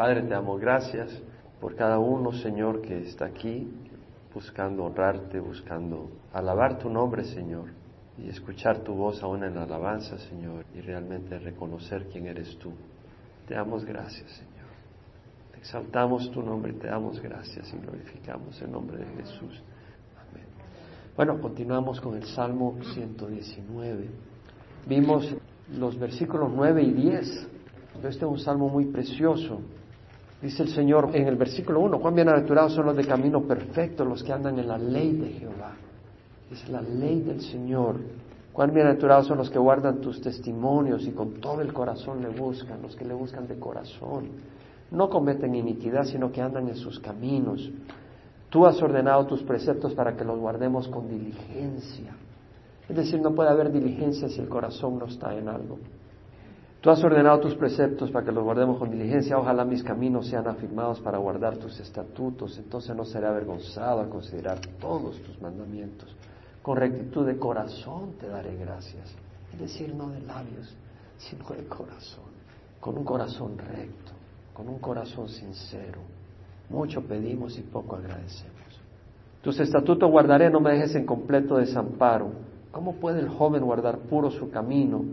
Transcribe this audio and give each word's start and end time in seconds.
Padre, 0.00 0.22
te 0.22 0.28
damos 0.28 0.58
gracias 0.58 1.10
por 1.60 1.76
cada 1.76 1.98
uno, 1.98 2.32
Señor, 2.32 2.80
que 2.80 3.02
está 3.02 3.26
aquí 3.26 3.70
buscando 4.32 4.84
honrarte, 4.84 5.38
buscando 5.40 6.08
alabar 6.32 6.78
tu 6.78 6.88
nombre, 6.88 7.22
Señor, 7.22 7.66
y 8.16 8.30
escuchar 8.30 8.78
tu 8.78 8.94
voz 8.94 9.22
aún 9.22 9.44
en 9.44 9.56
la 9.56 9.64
alabanza, 9.64 10.16
Señor, 10.16 10.64
y 10.74 10.80
realmente 10.80 11.38
reconocer 11.38 12.06
quién 12.10 12.28
eres 12.28 12.56
tú. 12.56 12.72
Te 13.46 13.52
damos 13.52 13.84
gracias, 13.84 14.30
Señor. 14.30 14.70
exaltamos 15.58 16.30
tu 16.30 16.40
nombre 16.40 16.72
te 16.72 16.86
damos 16.86 17.20
gracias 17.20 17.70
y 17.70 17.76
glorificamos 17.76 18.58
el 18.62 18.72
nombre 18.72 18.96
de 18.96 19.04
Jesús. 19.04 19.62
Amén. 20.16 20.46
Bueno, 21.14 21.38
continuamos 21.42 22.00
con 22.00 22.16
el 22.16 22.24
Salmo 22.24 22.74
119. 22.94 24.08
Vimos 24.86 25.36
los 25.78 25.98
versículos 25.98 26.50
9 26.56 26.84
y 26.84 26.90
10. 26.90 27.48
Este 27.96 28.08
es 28.08 28.22
un 28.22 28.38
salmo 28.38 28.70
muy 28.70 28.86
precioso. 28.86 29.60
Dice 30.42 30.62
el 30.62 30.70
Señor 30.70 31.10
en 31.12 31.28
el 31.28 31.36
versículo 31.36 31.80
1, 31.80 32.00
cuán 32.00 32.14
bienaventurados 32.14 32.72
son 32.72 32.86
los 32.86 32.96
de 32.96 33.06
camino 33.06 33.42
perfecto, 33.42 34.06
los 34.06 34.22
que 34.22 34.32
andan 34.32 34.58
en 34.58 34.68
la 34.68 34.78
ley 34.78 35.12
de 35.12 35.28
Jehová. 35.32 35.74
Es 36.50 36.66
la 36.70 36.80
ley 36.80 37.20
del 37.20 37.42
Señor. 37.42 37.96
Cuán 38.50 38.72
bienaventurados 38.72 39.26
son 39.26 39.36
los 39.36 39.50
que 39.50 39.58
guardan 39.58 40.00
tus 40.00 40.20
testimonios 40.22 41.06
y 41.06 41.10
con 41.10 41.34
todo 41.34 41.60
el 41.60 41.74
corazón 41.74 42.22
le 42.22 42.30
buscan, 42.30 42.80
los 42.80 42.96
que 42.96 43.04
le 43.04 43.12
buscan 43.12 43.46
de 43.46 43.58
corazón. 43.58 44.28
No 44.90 45.10
cometen 45.10 45.54
iniquidad, 45.54 46.04
sino 46.04 46.32
que 46.32 46.40
andan 46.40 46.68
en 46.68 46.76
sus 46.76 46.98
caminos. 46.98 47.70
Tú 48.48 48.64
has 48.66 48.80
ordenado 48.82 49.26
tus 49.26 49.42
preceptos 49.42 49.92
para 49.92 50.16
que 50.16 50.24
los 50.24 50.38
guardemos 50.38 50.88
con 50.88 51.06
diligencia. 51.06 52.16
Es 52.88 52.96
decir, 52.96 53.20
no 53.20 53.34
puede 53.34 53.50
haber 53.50 53.70
diligencia 53.70 54.28
si 54.28 54.40
el 54.40 54.48
corazón 54.48 54.98
no 54.98 55.04
está 55.04 55.36
en 55.36 55.48
algo. 55.48 55.78
Tú 56.80 56.88
has 56.88 57.04
ordenado 57.04 57.40
tus 57.40 57.54
preceptos 57.56 58.10
para 58.10 58.24
que 58.24 58.32
los 58.32 58.42
guardemos 58.42 58.78
con 58.78 58.90
diligencia. 58.90 59.38
Ojalá 59.38 59.66
mis 59.66 59.82
caminos 59.82 60.28
sean 60.28 60.48
afirmados 60.48 60.98
para 61.00 61.18
guardar 61.18 61.58
tus 61.58 61.78
estatutos. 61.78 62.56
Entonces 62.56 62.96
no 62.96 63.04
seré 63.04 63.26
avergonzado 63.26 64.00
a 64.00 64.08
considerar 64.08 64.58
todos 64.80 65.20
tus 65.22 65.40
mandamientos. 65.42 66.16
Con 66.62 66.78
rectitud 66.78 67.26
de 67.26 67.36
corazón 67.36 68.14
te 68.18 68.28
daré 68.28 68.56
gracias. 68.56 69.14
Es 69.52 69.60
decir, 69.60 69.94
no 69.94 70.08
de 70.08 70.20
labios, 70.20 70.74
sino 71.18 71.44
de 71.50 71.66
corazón. 71.66 72.30
Con 72.80 72.96
un 72.96 73.04
corazón 73.04 73.58
recto, 73.58 74.12
con 74.54 74.66
un 74.68 74.78
corazón 74.78 75.28
sincero. 75.28 76.00
Mucho 76.70 77.02
pedimos 77.02 77.58
y 77.58 77.62
poco 77.62 77.96
agradecemos. 77.96 78.56
Tus 79.42 79.60
estatutos 79.60 80.10
guardaré, 80.10 80.48
no 80.48 80.60
me 80.60 80.72
dejes 80.72 80.94
en 80.94 81.04
completo 81.04 81.56
desamparo. 81.56 82.30
¿Cómo 82.70 82.94
puede 82.94 83.20
el 83.20 83.28
joven 83.28 83.64
guardar 83.64 83.98
puro 83.98 84.30
su 84.30 84.50
camino? 84.50 85.04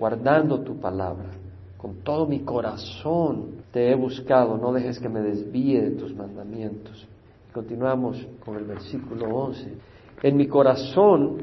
Guardando 0.00 0.60
tu 0.60 0.80
palabra. 0.80 1.28
Con 1.76 1.96
todo 2.02 2.26
mi 2.26 2.40
corazón 2.40 3.60
te 3.70 3.90
he 3.90 3.94
buscado, 3.94 4.56
no 4.56 4.72
dejes 4.72 4.98
que 4.98 5.10
me 5.10 5.20
desvíe 5.20 5.78
de 5.82 5.90
tus 5.90 6.14
mandamientos. 6.14 7.06
Continuamos 7.52 8.26
con 8.42 8.56
el 8.56 8.64
versículo 8.64 9.28
11. 9.28 9.76
En 10.22 10.36
mi 10.38 10.46
corazón 10.46 11.36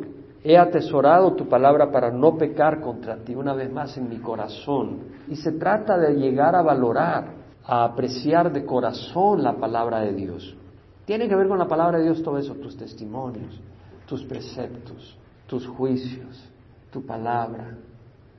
he 0.44 0.58
atesorado 0.58 1.34
tu 1.34 1.48
palabra 1.48 1.92
para 1.92 2.10
no 2.10 2.36
pecar 2.36 2.82
contra 2.82 3.18
ti, 3.18 3.36
una 3.36 3.54
vez 3.54 3.72
más 3.72 3.96
en 3.96 4.10
mi 4.10 4.18
corazón. 4.18 5.02
Y 5.28 5.36
se 5.36 5.52
trata 5.52 5.96
de 5.96 6.16
llegar 6.16 6.56
a 6.56 6.64
valorar, 6.64 7.34
a 7.64 7.84
apreciar 7.84 8.52
de 8.52 8.66
corazón 8.66 9.44
la 9.44 9.54
palabra 9.54 10.00
de 10.00 10.14
Dios. 10.14 10.58
Tiene 11.06 11.30
que 11.30 11.36
ver 11.36 11.48
con 11.48 11.60
la 11.60 11.68
palabra 11.68 12.00
de 12.00 12.06
Dios 12.06 12.24
todo 12.24 12.40
eso, 12.40 12.56
tus 12.56 12.76
testimonios, 12.76 13.60
tus 14.08 14.24
preceptos, 14.24 15.16
tus 15.46 15.68
juicios, 15.68 16.50
tu 16.92 17.06
palabra, 17.06 17.78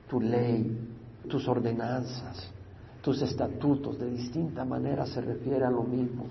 tu 0.09 0.19
ley, 0.19 0.89
tus 1.27 1.47
ordenanzas, 1.47 2.51
tus 3.01 3.21
estatutos, 3.21 3.97
de 3.99 4.09
distinta 4.09 4.65
manera 4.65 5.05
se 5.05 5.21
refiere 5.21 5.63
a 5.63 5.69
lo 5.69 5.83
mismo, 5.83 6.25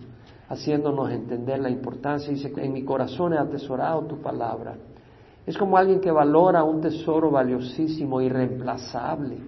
haciéndonos 0.48 1.11
entender 1.11 1.61
la 1.61 1.70
importancia. 1.70 2.31
Dice, 2.31 2.53
en 2.57 2.73
mi 2.73 2.85
corazón 2.85 3.33
he 3.33 3.39
atesorado 3.39 4.03
tu 4.03 4.20
palabra. 4.20 4.75
Es 5.47 5.57
como 5.57 5.79
alguien 5.79 6.01
que 6.01 6.11
valora 6.11 6.64
un 6.64 6.80
tesoro 6.80 7.30
valiosísimo, 7.30 8.20
irreemplazable, 8.20 9.39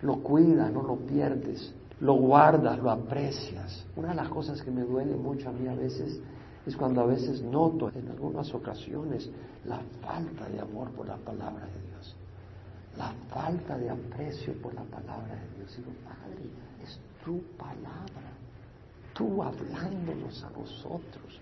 lo 0.00 0.16
cuida, 0.22 0.70
no 0.70 0.82
lo 0.82 0.96
pierdes, 0.96 1.74
lo 2.00 2.14
guardas, 2.14 2.78
lo 2.78 2.90
aprecias. 2.90 3.84
Una 3.96 4.10
de 4.10 4.14
las 4.14 4.28
cosas 4.28 4.62
que 4.62 4.70
me 4.70 4.82
duele 4.82 5.16
mucho 5.16 5.48
a 5.48 5.52
mí 5.52 5.68
a 5.68 5.74
veces 5.74 6.20
es 6.64 6.76
cuando 6.76 7.02
a 7.02 7.06
veces 7.06 7.42
noto 7.42 7.90
en 7.94 8.08
algunas 8.08 8.54
ocasiones 8.54 9.28
la 9.66 9.80
falta 10.00 10.48
de 10.48 10.60
amor 10.60 10.90
por 10.92 11.06
la 11.06 11.16
palabra 11.16 11.66
de 11.66 11.88
Dios 11.88 12.16
la 12.96 13.12
falta 13.30 13.76
de 13.78 13.90
aprecio 13.90 14.54
por 14.60 14.74
la 14.74 14.82
palabra 14.82 15.34
de 15.34 15.56
Dios. 15.56 15.76
Digo, 15.76 15.92
Padre, 16.04 16.50
es 16.82 16.98
tu 17.24 17.42
palabra, 17.56 18.32
tú 19.14 19.42
hablándonos 19.42 20.42
a 20.44 20.50
nosotros. 20.50 21.40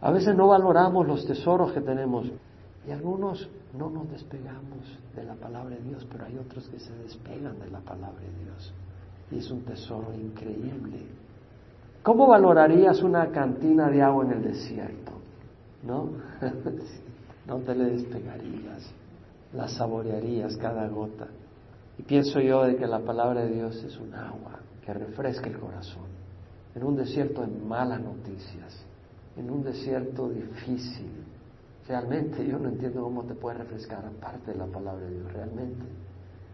A 0.00 0.10
veces 0.10 0.34
no 0.36 0.48
valoramos 0.48 1.06
los 1.06 1.26
tesoros 1.26 1.72
que 1.72 1.80
tenemos 1.80 2.30
y 2.86 2.90
algunos 2.90 3.48
no 3.76 3.90
nos 3.90 4.10
despegamos 4.10 4.98
de 5.14 5.24
la 5.24 5.34
palabra 5.34 5.76
de 5.76 5.82
Dios, 5.82 6.06
pero 6.10 6.26
hay 6.26 6.36
otros 6.38 6.68
que 6.68 6.78
se 6.78 6.94
despegan 6.98 7.58
de 7.58 7.70
la 7.70 7.80
palabra 7.80 8.20
de 8.20 8.44
Dios. 8.44 8.72
Y 9.30 9.38
es 9.38 9.50
un 9.50 9.62
tesoro 9.62 10.12
increíble. 10.14 11.06
¿Cómo 12.02 12.28
valorarías 12.28 13.02
una 13.02 13.30
cantina 13.30 13.90
de 13.90 14.02
agua 14.02 14.24
en 14.24 14.32
el 14.32 14.42
desierto? 14.42 15.12
¿No? 15.82 16.10
no 17.46 17.58
te 17.58 17.74
le 17.74 17.84
despegarías 17.86 18.92
la 19.56 19.68
saborearías 19.68 20.56
cada 20.58 20.86
gota. 20.88 21.26
Y 21.98 22.02
pienso 22.02 22.40
yo 22.40 22.64
de 22.64 22.76
que 22.76 22.86
la 22.86 23.00
palabra 23.00 23.42
de 23.42 23.54
Dios 23.54 23.82
es 23.82 23.98
un 23.98 24.14
agua 24.14 24.60
que 24.84 24.92
refresca 24.92 25.48
el 25.48 25.58
corazón. 25.58 26.04
En 26.74 26.84
un 26.84 26.94
desierto 26.94 27.40
de 27.40 27.48
malas 27.48 28.00
noticias, 28.00 28.84
en 29.36 29.50
un 29.50 29.64
desierto 29.64 30.28
difícil, 30.28 31.24
realmente 31.88 32.46
yo 32.46 32.58
no 32.58 32.68
entiendo 32.68 33.02
cómo 33.02 33.24
te 33.24 33.34
puede 33.34 33.58
refrescar 33.58 34.04
aparte 34.04 34.52
de 34.52 34.58
la 34.58 34.66
palabra 34.66 35.06
de 35.06 35.14
Dios, 35.14 35.32
realmente. 35.32 35.86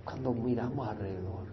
Cuando 0.04 0.32
miramos 0.32 0.86
alrededor, 0.86 1.46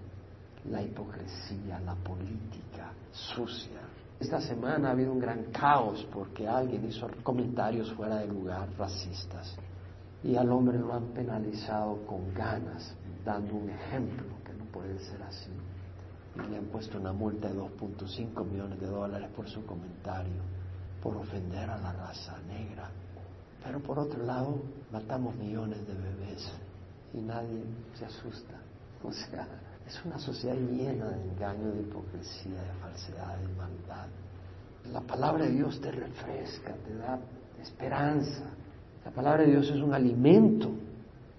la 0.70 0.84
hipocresía, 0.84 1.80
la 1.80 1.96
política 1.96 2.92
sucia. 3.12 3.82
Esta 4.20 4.40
semana 4.40 4.90
ha 4.90 4.92
habido 4.92 5.12
un 5.14 5.20
gran 5.20 5.46
caos 5.46 6.08
porque 6.14 6.48
alguien 6.48 6.86
hizo 6.86 7.08
comentarios 7.24 7.92
fuera 7.94 8.18
de 8.18 8.28
lugar, 8.28 8.68
racistas 8.78 9.58
y 10.24 10.36
al 10.36 10.52
hombre 10.52 10.78
lo 10.78 10.94
han 10.94 11.08
penalizado 11.14 12.06
con 12.06 12.34
ganas, 12.34 12.94
dando 13.24 13.56
un 13.56 13.70
ejemplo 13.70 14.26
que 14.46 14.54
no 14.54 14.66
puede 14.66 15.00
ser 15.00 15.22
así. 15.24 15.52
Y 16.36 16.50
le 16.50 16.58
han 16.58 16.66
puesto 16.66 17.00
una 17.00 17.14
multa 17.14 17.48
de 17.48 17.56
2.5 17.56 18.46
millones 18.46 18.80
de 18.80 18.88
dólares 18.88 19.30
por 19.36 19.48
su 19.48 19.66
comentario, 19.66 20.42
por 21.02 21.16
ofender 21.16 21.70
a 21.70 21.78
la 21.78 21.94
raza 21.94 22.38
negra. 22.48 22.90
Pero 23.64 23.80
por 23.80 24.00
otro 24.00 24.24
lado, 24.24 24.62
matamos 24.92 25.36
millones 25.36 25.86
de 25.88 25.94
bebés 25.94 26.52
y 27.14 27.22
nadie 27.22 27.64
se 27.94 28.06
asusta. 28.06 28.56
O 29.02 29.14
sea, 29.14 29.48
es 29.88 30.04
una 30.04 30.20
sociedad 30.20 30.58
llena 30.58 31.06
de 31.06 31.24
engaño, 31.24 31.72
de 31.72 31.84
hipocresía, 31.84 32.62
de 32.62 32.74
falsedad, 32.82 33.38
de 33.38 33.48
maldad. 33.56 34.08
La 34.92 35.00
palabra 35.00 35.46
de 35.46 35.52
Dios 35.52 35.80
te 35.80 35.90
refresca, 35.90 36.74
te 36.86 36.96
da 36.98 37.18
esperanza, 37.62 38.44
la 39.10 39.16
palabra 39.16 39.44
de 39.44 39.50
Dios 39.50 39.68
es 39.72 39.82
un 39.82 39.92
alimento, 39.92 40.70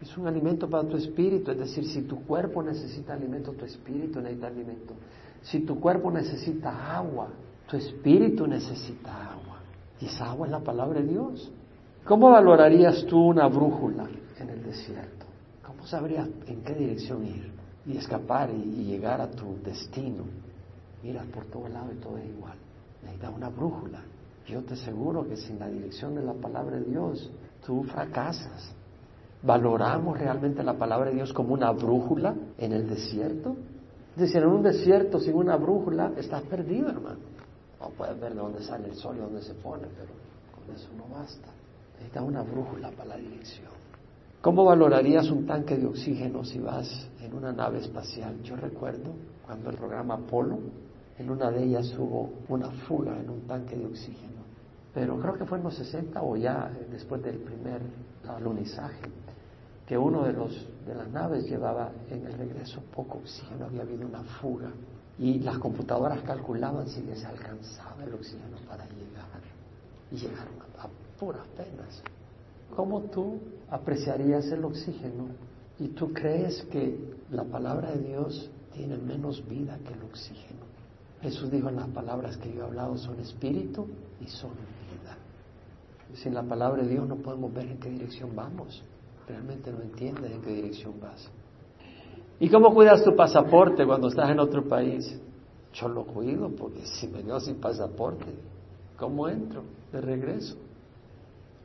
es 0.02 0.18
un 0.18 0.26
alimento 0.26 0.68
para 0.68 0.88
tu 0.88 0.96
espíritu, 0.96 1.52
es 1.52 1.58
decir, 1.58 1.86
si 1.86 2.02
tu 2.02 2.24
cuerpo 2.24 2.64
necesita 2.64 3.12
alimento, 3.12 3.52
tu 3.52 3.64
espíritu 3.64 4.20
necesita 4.20 4.48
alimento. 4.48 4.94
Si 5.42 5.60
tu 5.60 5.78
cuerpo 5.78 6.10
necesita 6.10 6.96
agua, 6.96 7.28
tu 7.68 7.76
espíritu 7.76 8.44
necesita 8.44 9.34
agua. 9.34 9.60
Y 10.00 10.06
esa 10.06 10.32
agua 10.32 10.48
es 10.48 10.50
la 10.50 10.58
palabra 10.58 11.00
de 11.00 11.06
Dios. 11.06 11.52
¿Cómo 12.04 12.32
valorarías 12.32 13.06
tú 13.06 13.24
una 13.24 13.46
brújula 13.46 14.08
en 14.40 14.48
el 14.48 14.64
desierto? 14.64 15.26
¿Cómo 15.64 15.86
sabrías 15.86 16.28
en 16.48 16.62
qué 16.62 16.74
dirección 16.74 17.24
ir 17.24 17.52
y 17.86 17.96
escapar 17.96 18.50
y, 18.50 18.82
llegar 18.82 19.20
a 19.20 19.30
tu 19.30 19.58
destino? 19.64 20.24
Miras 21.04 21.24
por 21.26 21.44
todo 21.44 21.68
lado 21.68 21.92
y 21.92 22.00
todo 22.00 22.18
es 22.18 22.26
igual. 22.26 22.58
Necesitas 23.04 23.32
una 23.32 23.48
brújula. 23.48 24.00
Yo 24.50 24.62
te 24.62 24.74
aseguro 24.74 25.28
que 25.28 25.36
sin 25.36 25.60
la 25.60 25.68
dirección 25.68 26.16
de 26.16 26.22
la 26.22 26.32
palabra 26.32 26.76
de 26.76 26.84
Dios 26.84 27.30
tú 27.64 27.84
fracasas. 27.84 28.74
¿Valoramos 29.42 30.18
realmente 30.18 30.64
la 30.64 30.76
palabra 30.76 31.10
de 31.10 31.16
Dios 31.16 31.32
como 31.32 31.54
una 31.54 31.70
brújula 31.70 32.34
en 32.58 32.72
el 32.72 32.88
desierto? 32.88 33.54
Es 34.16 34.22
decir, 34.22 34.42
en 34.42 34.48
un 34.48 34.62
desierto 34.62 35.20
sin 35.20 35.34
una 35.34 35.56
brújula 35.56 36.12
estás 36.16 36.42
perdido, 36.42 36.88
hermano. 36.88 37.20
No 37.80 37.90
puedes 37.90 38.18
ver 38.20 38.34
de 38.34 38.40
dónde 38.40 38.62
sale 38.62 38.88
el 38.88 38.96
sol 38.96 39.16
y 39.16 39.20
dónde 39.20 39.40
se 39.40 39.54
pone, 39.54 39.86
pero 39.96 40.10
con 40.52 40.74
eso 40.74 40.88
no 40.96 41.14
basta. 41.14 41.48
Necesitas 41.94 42.24
una 42.24 42.42
brújula 42.42 42.90
para 42.90 43.10
la 43.10 43.16
dirección. 43.16 43.70
¿Cómo 44.42 44.64
valorarías 44.64 45.30
un 45.30 45.46
tanque 45.46 45.76
de 45.76 45.86
oxígeno 45.86 46.44
si 46.44 46.58
vas 46.58 47.08
en 47.20 47.34
una 47.34 47.52
nave 47.52 47.78
espacial? 47.78 48.42
Yo 48.42 48.56
recuerdo 48.56 49.12
cuando 49.46 49.70
el 49.70 49.76
programa 49.76 50.14
Apolo, 50.14 50.58
en 51.18 51.30
una 51.30 51.50
de 51.50 51.62
ellas 51.64 51.94
hubo 51.96 52.30
una 52.48 52.70
fuga 52.70 53.18
en 53.20 53.30
un 53.30 53.42
tanque 53.42 53.76
de 53.76 53.86
oxígeno 53.86 54.39
pero 54.92 55.18
creo 55.20 55.34
que 55.34 55.44
fue 55.44 55.58
en 55.58 55.64
los 55.64 55.74
60 55.74 56.22
o 56.22 56.36
ya 56.36 56.70
después 56.90 57.22
del 57.22 57.38
primer 57.38 57.80
alunizaje, 58.28 59.10
que 59.86 59.96
uno 59.98 60.24
de, 60.24 60.32
los, 60.32 60.66
de 60.86 60.94
las 60.94 61.08
naves 61.10 61.48
llevaba 61.48 61.90
en 62.08 62.26
el 62.26 62.32
regreso 62.32 62.80
poco 62.94 63.18
oxígeno, 63.18 63.66
había 63.66 63.82
habido 63.82 64.06
una 64.06 64.22
fuga. 64.40 64.70
y 65.18 65.40
las 65.40 65.58
computadoras 65.58 66.22
calculaban 66.22 66.88
si 66.88 67.02
les 67.02 67.24
alcanzaba 67.24 68.04
el 68.04 68.14
oxígeno 68.14 68.56
para 68.68 68.84
llegar 68.84 69.40
y 70.10 70.16
llegaron 70.16 70.54
a, 70.78 70.88
puras 71.18 71.46
penas. 71.48 72.02
¿Cómo 72.74 73.02
tú 73.02 73.38
apreciarías 73.68 74.46
el 74.46 74.64
oxígeno 74.64 75.26
y 75.78 75.88
tú 75.88 76.12
crees 76.12 76.62
que 76.70 76.96
la 77.30 77.44
palabra 77.44 77.90
de 77.90 77.98
Dios 77.98 78.50
tiene 78.72 78.96
menos 78.96 79.46
vida 79.46 79.78
que 79.86 79.92
el 79.92 80.02
oxígeno? 80.02 80.60
Jesús 81.20 81.50
dijo 81.50 81.68
en 81.68 81.76
las 81.76 81.88
palabras 81.88 82.36
que 82.38 82.52
yo 82.52 82.62
he 82.62 82.64
hablado 82.64 82.96
son 82.96 83.20
espíritu 83.20 83.86
y 84.20 84.26
son 84.28 84.52
vida. 84.52 84.79
Sin 86.14 86.34
la 86.34 86.42
palabra 86.42 86.82
de 86.82 86.88
Dios 86.88 87.06
no 87.06 87.16
podemos 87.16 87.52
ver 87.52 87.66
en 87.66 87.78
qué 87.78 87.90
dirección 87.90 88.34
vamos. 88.34 88.82
Realmente 89.28 89.70
no 89.70 89.80
entiendes 89.80 90.32
en 90.32 90.42
qué 90.42 90.50
dirección 90.50 90.94
vas. 91.00 91.30
¿Y 92.38 92.48
cómo 92.48 92.74
cuidas 92.74 93.04
tu 93.04 93.14
pasaporte 93.14 93.86
cuando 93.86 94.08
estás 94.08 94.30
en 94.30 94.40
otro 94.40 94.66
país? 94.68 95.20
Yo 95.74 95.88
lo 95.88 96.04
cuido 96.04 96.50
porque 96.50 96.80
si 96.84 97.06
me 97.06 97.22
quedo 97.22 97.38
sin 97.38 97.56
pasaporte, 97.56 98.26
¿cómo 98.96 99.28
entro 99.28 99.62
de 99.92 100.00
regreso? 100.00 100.56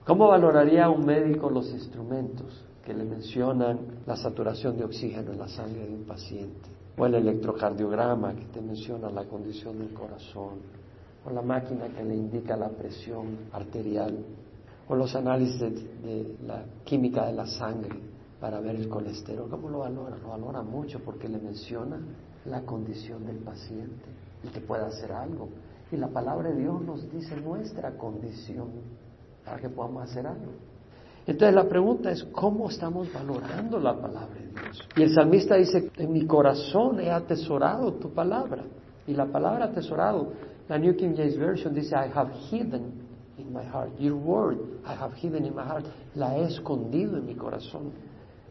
¿Cómo 0.05 0.27
valoraría 0.27 0.89
un 0.89 1.05
médico 1.05 1.49
los 1.49 1.71
instrumentos 1.71 2.63
que 2.85 2.93
le 2.93 3.03
mencionan 3.03 3.79
la 4.05 4.15
saturación 4.15 4.77
de 4.77 4.83
oxígeno 4.83 5.31
en 5.31 5.39
la 5.39 5.47
sangre 5.47 5.87
de 5.87 5.95
un 5.95 6.03
paciente? 6.03 6.69
O 6.97 7.05
el 7.07 7.15
electrocardiograma 7.15 8.35
que 8.35 8.45
te 8.45 8.61
menciona 8.61 9.09
la 9.09 9.25
condición 9.25 9.79
del 9.79 9.93
corazón, 9.93 10.59
o 11.25 11.31
la 11.31 11.41
máquina 11.41 11.87
que 11.87 12.03
le 12.03 12.15
indica 12.15 12.55
la 12.55 12.69
presión 12.69 13.37
arterial, 13.51 14.15
o 14.87 14.95
los 14.95 15.15
análisis 15.15 15.59
de, 15.59 16.37
la 16.45 16.63
química 16.83 17.25
de 17.25 17.33
la 17.33 17.47
sangre 17.47 17.99
para 18.39 18.59
ver 18.59 18.75
el 18.75 18.87
colesterol. 18.87 19.49
¿Cómo 19.49 19.69
lo 19.69 19.79
valora? 19.79 20.15
Lo 20.17 20.29
valora 20.29 20.61
mucho 20.61 20.99
porque 20.99 21.27
le 21.27 21.39
menciona 21.39 21.99
la 22.45 22.61
condición 22.61 23.25
del 23.25 23.37
paciente 23.37 24.05
y 24.43 24.49
que 24.49 24.61
pueda 24.61 24.85
hacer 24.85 25.11
algo. 25.11 25.49
Y 25.91 25.97
la 25.97 26.09
palabra 26.09 26.49
de 26.49 26.61
Dios 26.61 26.81
nos 26.81 27.11
dice 27.11 27.35
nuestra 27.37 27.97
condición 27.97 28.67
para 29.43 29.59
que 29.59 29.69
podamos 29.69 30.03
hacer 30.03 30.27
algo. 30.27 30.51
Entonces 31.25 31.55
la 31.55 31.67
pregunta 31.67 32.11
es, 32.11 32.23
¿cómo 32.25 32.69
estamos 32.69 33.11
valorando 33.11 33.79
la 33.79 33.99
palabra 33.99 34.35
de 34.35 34.47
Dios? 34.49 34.87
Y 34.95 35.01
el 35.01 35.13
salmista 35.13 35.55
dice, 35.55 35.89
en 35.97 36.11
mi 36.11 36.27
corazón 36.27 36.99
he 36.99 37.09
atesorado 37.09 37.93
tu 37.93 38.11
palabra. 38.11 38.63
Y 39.07 39.13
la 39.13 39.25
palabra 39.25 39.65
atesorado, 39.65 40.29
la 40.67 40.77
New 40.77 40.95
King 40.95 41.15
James 41.15 41.37
Version 41.37 41.73
dice, 41.73 41.93
I 41.93 42.07
have 42.07 42.31
hidden 42.49 43.07
in 43.37 43.53
my 43.53 43.63
heart. 43.63 43.91
Your 43.99 44.15
word, 44.15 44.57
I 44.85 44.95
have 44.95 45.13
hidden 45.13 45.45
in 45.45 45.53
my 45.55 45.63
heart. 45.63 45.85
La 46.15 46.35
he 46.35 46.43
escondido 46.45 47.17
en 47.17 47.25
mi 47.25 47.35
corazón. 47.35 47.91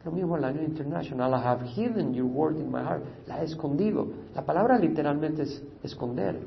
Lo 0.05 0.12
mismo 0.12 0.37
la 0.37 0.52
New 0.52 0.62
International, 0.62 1.32
I 1.34 1.43
have 1.43 1.62
hidden 1.62 2.12
your 2.12 2.26
word 2.26 2.56
in 2.56 2.70
my 2.70 2.82
heart. 2.82 3.02
La 3.26 3.40
he 3.40 3.44
escondido. 3.44 4.06
La 4.34 4.43
palabra 4.44 4.78
literalmente 4.78 5.43
es 5.43 5.62
esconder, 5.82 6.38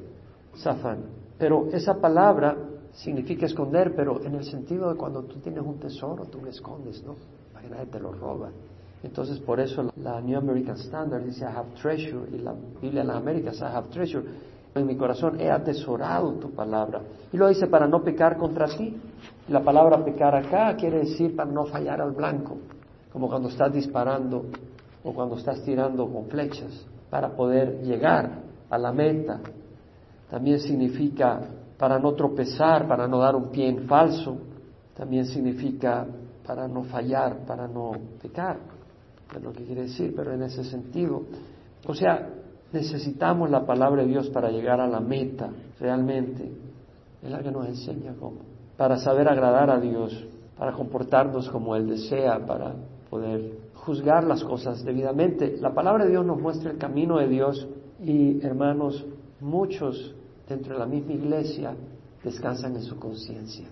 safan. 0.55 0.99
Pero 1.37 1.67
esa 1.71 1.95
palabra 1.95 2.55
significa 2.93 3.45
esconder, 3.45 3.95
pero 3.95 4.23
en 4.23 4.35
el 4.35 4.43
sentido 4.43 4.91
de 4.91 4.97
cuando 4.97 5.23
tú 5.23 5.39
tienes 5.39 5.63
un 5.63 5.79
tesoro, 5.79 6.25
tú 6.25 6.39
lo 6.41 6.49
escondes, 6.49 7.03
¿no? 7.03 7.15
Para 7.51 7.65
que 7.65 7.69
nadie 7.71 7.85
te 7.87 7.99
lo 7.99 8.11
roba. 8.11 8.51
Entonces, 9.03 9.39
por 9.39 9.59
eso 9.59 9.91
la 9.97 10.19
New 10.21 10.37
American 10.37 10.77
Standard 10.77 11.23
dice, 11.23 11.43
I 11.43 11.55
have 11.55 11.69
treasure, 11.81 12.27
y 12.31 12.39
la 12.39 12.53
Biblia 12.81 13.01
de 13.01 13.07
las 13.07 13.17
Américas, 13.17 13.59
I 13.61 13.65
have 13.65 13.89
treasure. 13.89 14.23
En 14.77 14.88
mi 14.88 14.95
corazón 14.95 15.39
he 15.39 15.50
atesorado 15.50 16.33
tu 16.33 16.51
palabra. 16.51 17.01
Y 17.31 17.38
lo 17.38 17.47
dice 17.47 17.68
para 17.68 17.88
no 17.88 18.03
pecar 18.03 18.38
contra 18.38 18.68
ti. 18.68 18.95
La 19.50 19.62
palabra 19.62 20.03
pecar 20.03 20.35
acá 20.35 20.75
quiere 20.75 21.00
decir 21.00 21.35
para 21.35 21.50
no 21.51 21.65
fallar 21.65 22.01
al 22.01 22.12
blanco 22.12 22.57
como 23.12 23.29
cuando 23.29 23.50
estás 23.50 23.74
disparando 23.74 24.45
o 25.03 25.13
cuando 25.13 25.38
estás 25.38 25.63
tirando 25.63 26.07
con 26.07 26.27
flechas 26.27 26.85
para 27.09 27.29
poder 27.35 27.81
llegar 27.81 28.44
a 28.69 28.77
la 28.77 28.91
meta. 28.91 29.39
También 30.29 30.59
significa 30.59 31.41
para 31.77 31.97
no 31.97 32.13
tropezar, 32.13 32.88
para 32.88 33.07
no 33.07 33.18
dar 33.19 33.35
un 33.35 33.50
pie 33.50 33.69
en 33.69 33.88
falso. 33.88 34.38
También 34.95 35.25
significa 35.25 36.06
para 36.45 36.68
no 36.68 36.83
fallar, 36.83 37.45
para 37.45 37.68
no 37.68 37.91
pecar. 38.21 38.57
Es 39.35 39.41
lo 39.41 39.51
que 39.51 39.65
quiere 39.65 39.83
decir, 39.83 40.13
pero 40.15 40.33
en 40.33 40.44
ese 40.44 40.63
sentido. 40.63 41.24
O 41.88 41.94
sea, 41.94 42.29
necesitamos 42.71 43.49
la 43.49 43.65
palabra 43.65 44.03
de 44.03 44.09
Dios 44.09 44.29
para 44.29 44.49
llegar 44.49 44.79
a 44.79 44.87
la 44.87 44.99
meta, 44.99 45.49
realmente. 45.79 46.51
Es 47.21 47.31
la 47.31 47.41
que 47.41 47.51
nos 47.51 47.67
enseña 47.67 48.13
cómo. 48.19 48.41
Para 48.77 48.97
saber 48.97 49.27
agradar 49.27 49.69
a 49.69 49.79
Dios, 49.79 50.25
para 50.57 50.73
comportarnos 50.73 51.49
como 51.49 51.75
Él 51.75 51.87
desea, 51.87 52.45
para 52.45 52.75
poder 53.09 53.57
juzgar 53.73 54.23
las 54.23 54.43
cosas 54.43 54.83
debidamente. 54.83 55.57
La 55.59 55.73
palabra 55.73 56.05
de 56.05 56.11
Dios 56.11 56.25
nos 56.25 56.39
muestra 56.39 56.71
el 56.71 56.77
camino 56.77 57.17
de 57.17 57.27
Dios 57.27 57.67
y, 58.03 58.45
hermanos, 58.45 59.05
muchos 59.39 60.13
dentro 60.47 60.73
de 60.73 60.79
la 60.79 60.85
misma 60.85 61.13
iglesia 61.13 61.75
descansan 62.23 62.75
en 62.75 62.83
su 62.83 62.97
conciencia. 62.99 63.67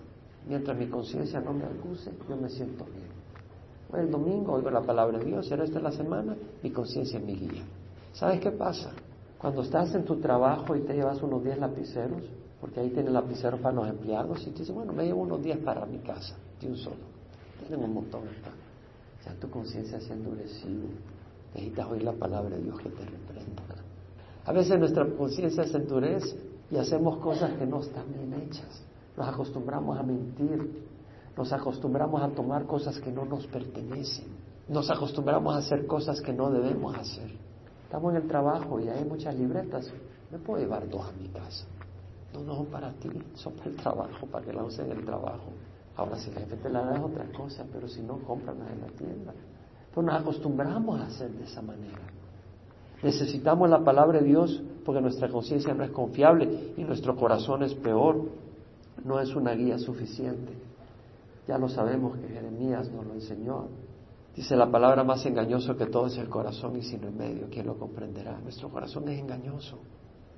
Mientras 0.47 0.77
mi 0.77 0.87
conciencia 0.87 1.39
no 1.39 1.53
me 1.53 1.65
acuse, 1.65 2.11
yo 2.29 2.35
me 2.35 2.49
siento 2.49 2.85
bien. 2.85 4.01
el 4.01 4.11
domingo 4.11 4.53
oigo 4.53 4.69
la 4.69 4.81
palabra 4.81 5.17
de 5.17 5.25
Dios, 5.25 5.51
el 5.51 5.59
resto 5.59 5.77
de 5.77 5.83
la 5.83 5.91
semana 5.91 6.35
mi 6.61 6.71
conciencia 6.71 7.19
me 7.19 7.33
guía. 7.33 7.63
¿Sabes 8.15 8.39
qué 8.39 8.51
pasa? 8.51 8.91
Cuando 9.37 9.61
estás 9.61 9.93
en 9.93 10.05
tu 10.05 10.21
trabajo 10.21 10.73
y 10.75 10.81
te 10.81 10.93
llevas 10.93 11.21
unos 11.21 11.43
10 11.43 11.59
lapiceros, 11.59 12.23
porque 12.61 12.79
ahí 12.79 12.89
tienen 12.89 13.13
lapiceros 13.13 13.59
para 13.59 13.75
los 13.75 13.89
empleados, 13.89 14.41
y 14.47 14.51
te 14.51 14.59
dices, 14.59 14.73
bueno, 14.73 14.93
me 14.93 15.05
llevo 15.05 15.21
unos 15.21 15.43
10 15.43 15.57
para 15.59 15.85
mi 15.85 15.99
casa, 15.99 16.35
de 16.61 16.67
un 16.67 16.77
solo. 16.77 16.95
Tienen 17.59 17.83
un 17.83 17.93
montón 17.93 18.23
acá. 18.23 18.51
Ya 19.25 19.33
tu 19.33 19.49
conciencia 19.49 19.99
se 19.99 20.13
ha 20.13 20.15
endurecido. 20.15 20.87
Necesitas 21.53 21.87
oír 21.87 22.03
la 22.03 22.13
palabra 22.13 22.55
de 22.55 22.63
Dios 22.63 22.77
que 22.79 22.89
te 22.89 23.03
reprenda. 23.03 23.63
A 24.45 24.53
veces 24.53 24.79
nuestra 24.79 25.05
conciencia 25.05 25.65
se 25.65 25.77
endurece 25.77 26.39
y 26.71 26.77
hacemos 26.77 27.17
cosas 27.17 27.51
que 27.57 27.65
no 27.65 27.81
están 27.81 28.05
bien 28.13 28.33
hechas. 28.33 28.81
Nos 29.17 29.27
acostumbramos 29.27 29.97
a 29.97 30.03
mentir. 30.03 30.85
Nos 31.35 31.51
acostumbramos 31.51 32.21
a 32.21 32.29
tomar 32.29 32.65
cosas 32.65 32.97
que 32.99 33.11
no 33.11 33.25
nos 33.25 33.45
pertenecen. 33.47 34.27
Nos 34.69 34.89
acostumbramos 34.89 35.53
a 35.53 35.57
hacer 35.57 35.85
cosas 35.85 36.21
que 36.21 36.31
no 36.31 36.49
debemos 36.49 36.95
hacer. 36.95 37.44
Estamos 37.85 38.15
en 38.15 38.23
el 38.23 38.27
trabajo 38.27 38.79
y 38.79 38.89
hay 38.89 39.05
muchas 39.05 39.35
libretas. 39.35 39.91
Me 40.31 40.39
puedo 40.39 40.59
llevar 40.59 40.89
dos 40.89 41.07
a 41.07 41.11
mi 41.13 41.29
casa. 41.29 41.65
No, 42.33 42.41
no 42.41 42.63
para 42.65 42.91
ti, 42.93 43.09
son 43.35 43.53
para 43.53 43.69
el 43.69 43.75
trabajo, 43.75 44.25
para 44.25 44.43
que 44.43 44.51
la 44.51 44.63
usen 44.63 44.91
en 44.91 44.97
el 44.97 45.05
trabajo. 45.05 45.51
Ahora, 45.95 46.17
si 46.17 46.31
el 46.31 46.37
jefe 46.37 46.57
te 46.57 46.69
la 46.69 46.81
da 46.81 46.95
es 46.95 47.03
otra 47.03 47.25
cosa, 47.31 47.63
pero 47.71 47.87
si 47.87 48.01
no, 48.01 48.17
cómprala 48.19 48.65
en 48.73 48.81
la 48.81 48.87
tienda. 48.87 49.33
Pues 49.93 50.05
nos 50.05 50.19
acostumbramos 50.19 50.99
a 50.99 51.05
hacer 51.05 51.29
de 51.31 51.43
esa 51.45 51.61
manera. 51.61 52.01
Necesitamos 53.03 53.69
la 53.69 53.83
palabra 53.83 54.19
de 54.19 54.25
Dios 54.25 54.61
porque 54.83 54.99
nuestra 54.99 55.29
conciencia 55.29 55.73
no 55.75 55.83
es 55.83 55.91
confiable 55.91 56.73
y 56.75 56.83
nuestro 56.83 57.15
corazón 57.15 57.63
es 57.63 57.75
peor. 57.75 58.29
No 59.03 59.19
es 59.19 59.33
una 59.35 59.53
guía 59.53 59.77
suficiente. 59.77 60.53
Ya 61.47 61.59
lo 61.59 61.69
sabemos 61.69 62.17
que 62.17 62.27
Jeremías 62.27 62.91
nos 62.91 63.05
lo 63.05 63.13
enseñó. 63.13 63.67
Dice 64.35 64.55
la 64.57 64.69
palabra 64.69 65.03
más 65.03 65.25
engañoso 65.25 65.77
que 65.77 65.85
todo 65.85 66.07
es 66.07 66.17
el 66.17 66.27
corazón 66.27 66.75
y 66.75 66.81
sin 66.81 67.01
remedio. 67.01 67.47
¿Quién 67.49 67.67
lo 67.67 67.77
comprenderá? 67.77 68.37
Nuestro 68.39 68.69
corazón 68.69 69.07
es 69.07 69.19
engañoso. 69.19 69.79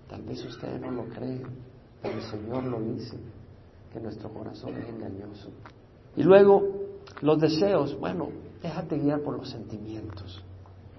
Tal 0.08 0.22
vez 0.22 0.44
ustedes 0.46 0.80
no 0.80 0.92
lo 0.92 1.06
creen, 1.06 1.48
pero 2.02 2.16
el 2.16 2.24
Señor 2.24 2.64
lo 2.66 2.80
dice 2.80 3.18
que 3.92 4.00
nuestro 4.00 4.30
corazón 4.30 4.76
es 4.78 4.88
engañoso. 4.88 5.50
Y 6.16 6.24
luego, 6.24 6.62
los 7.22 7.40
deseos, 7.40 8.00
bueno, 8.00 8.30
déjate 8.62 9.00
guiar 9.00 9.22
por 9.22 9.36
los 9.36 9.50
sentimientos. 9.50 10.44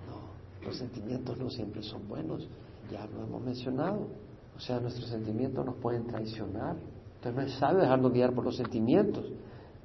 No, 0.09 0.67
los 0.67 0.77
sentimientos 0.77 1.39
no 1.39 1.49
siempre 1.51 1.83
son 1.85 2.07
buenos, 2.09 2.49
ya 2.91 3.07
lo 3.07 3.23
hemos 3.23 3.43
mencionado. 3.43 4.09
O 4.57 4.61
sea, 4.61 4.81
nuestros 4.81 5.09
sentimientos 5.09 5.65
nos 5.65 5.77
pueden 5.77 6.07
traicionar. 6.09 6.77
Entonces 7.15 7.35
no 7.35 7.43
es 7.43 7.59
sabio 7.59 7.79
dejarnos 7.79 8.13
guiar 8.13 8.35
por 8.35 8.45
los 8.45 8.57
sentimientos. 8.57 9.25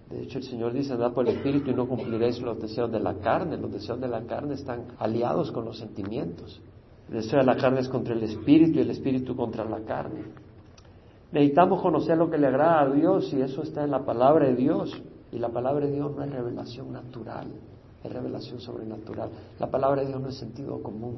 De 0.09 0.21
hecho, 0.21 0.37
el 0.37 0.43
Señor 0.43 0.73
dice, 0.73 0.93
andad 0.93 1.13
por 1.13 1.27
el 1.27 1.35
Espíritu 1.37 1.71
y 1.71 1.73
no 1.73 1.87
cumpliréis 1.87 2.39
los 2.41 2.59
deseos 2.61 2.91
de 2.91 2.99
la 2.99 3.15
carne. 3.15 3.57
Los 3.57 3.71
deseos 3.71 3.99
de 3.99 4.07
la 4.07 4.23
carne 4.23 4.53
están 4.55 4.85
aliados 4.99 5.51
con 5.51 5.65
los 5.65 5.77
sentimientos. 5.77 6.61
El 7.09 7.15
deseo 7.15 7.39
de 7.39 7.45
la 7.45 7.57
carne 7.57 7.81
es 7.81 7.89
contra 7.89 8.13
el 8.13 8.23
Espíritu 8.23 8.79
y 8.79 8.81
el 8.81 8.89
Espíritu 8.91 9.35
contra 9.35 9.65
la 9.65 9.81
carne. 9.81 10.23
Necesitamos 11.31 11.81
conocer 11.81 12.17
lo 12.17 12.29
que 12.29 12.37
le 12.37 12.47
agrada 12.47 12.81
a 12.81 12.89
Dios 12.89 13.33
y 13.33 13.41
eso 13.41 13.63
está 13.63 13.83
en 13.83 13.91
la 13.91 14.05
palabra 14.05 14.47
de 14.47 14.55
Dios. 14.55 15.01
Y 15.31 15.39
la 15.39 15.49
palabra 15.49 15.87
de 15.87 15.93
Dios 15.93 16.15
no 16.15 16.23
es 16.23 16.31
revelación 16.31 16.93
natural, 16.93 17.47
es 18.03 18.13
revelación 18.13 18.59
sobrenatural. 18.59 19.29
La 19.59 19.71
palabra 19.71 20.01
de 20.01 20.09
Dios 20.09 20.21
no 20.21 20.29
es 20.29 20.35
sentido 20.37 20.81
común. 20.83 21.17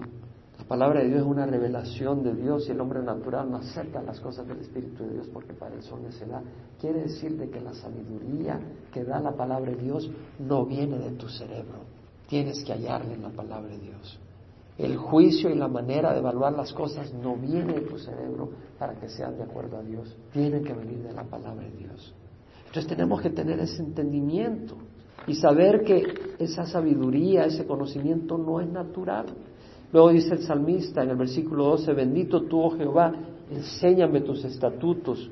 La 0.66 0.70
palabra 0.70 1.02
de 1.02 1.10
Dios 1.10 1.22
es 1.22 1.28
una 1.28 1.46
revelación 1.46 2.24
de 2.24 2.34
Dios 2.34 2.68
y 2.68 2.72
el 2.72 2.82
hombre 2.82 3.04
natural 3.04 3.52
no 3.52 3.58
acepta 3.58 4.02
las 4.02 4.20
cosas 4.20 4.48
del 4.48 4.62
Espíritu 4.62 5.04
de 5.04 5.14
Dios 5.14 5.30
porque 5.32 5.54
para 5.54 5.76
él 5.76 5.84
son 5.84 6.02
necedad. 6.02 6.42
Quiere 6.82 7.04
decir 7.04 7.38
de 7.38 7.52
que 7.52 7.62
la 7.62 7.72
sabiduría 7.76 8.60
que 8.92 9.04
da 9.04 9.20
la 9.20 9.34
palabra 9.34 9.70
de 9.70 9.78
Dios 9.78 10.10
no 10.40 10.66
viene 10.66 10.98
de 10.98 11.12
tu 11.12 11.30
cerebro. 11.30 11.82
Tienes 12.28 12.64
que 12.64 12.74
hallarle 12.74 13.14
en 13.14 13.22
la 13.22 13.30
palabra 13.30 13.70
de 13.70 13.78
Dios. 13.78 14.20
El 14.80 14.98
juicio 14.98 15.52
y 15.52 15.56
la 15.56 15.68
manera 15.68 16.12
de 16.14 16.18
evaluar 16.18 16.54
las 16.54 16.74
cosas 16.74 17.14
no 17.14 17.36
viene 17.36 17.74
de 17.74 17.82
tu 17.82 18.00
cerebro 18.00 18.50
para 18.80 18.96
que 18.96 19.08
sean 19.08 19.38
de 19.38 19.44
acuerdo 19.44 19.78
a 19.78 19.84
Dios, 19.84 20.18
tiene 20.34 20.64
que 20.64 20.74
venir 20.74 20.98
de 21.04 21.14
la 21.14 21.26
palabra 21.26 21.64
de 21.64 21.78
Dios. 21.78 22.12
Entonces 22.66 22.88
tenemos 22.88 23.22
que 23.22 23.30
tener 23.30 23.60
ese 23.60 23.84
entendimiento 23.84 24.78
y 25.28 25.36
saber 25.36 25.84
que 25.84 26.04
esa 26.40 26.66
sabiduría, 26.66 27.46
ese 27.46 27.68
conocimiento 27.68 28.40
no 28.40 28.60
es 28.60 28.68
natural. 28.68 29.28
Luego 29.96 30.10
dice 30.10 30.34
el 30.34 30.42
salmista 30.42 31.04
en 31.04 31.12
el 31.12 31.16
versículo 31.16 31.68
12, 31.68 31.94
bendito 31.94 32.42
tú, 32.42 32.60
oh 32.60 32.72
Jehová, 32.72 33.14
enséñame 33.50 34.20
tus 34.20 34.44
estatutos, 34.44 35.32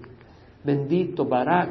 bendito 0.64 1.26
Barak. 1.26 1.70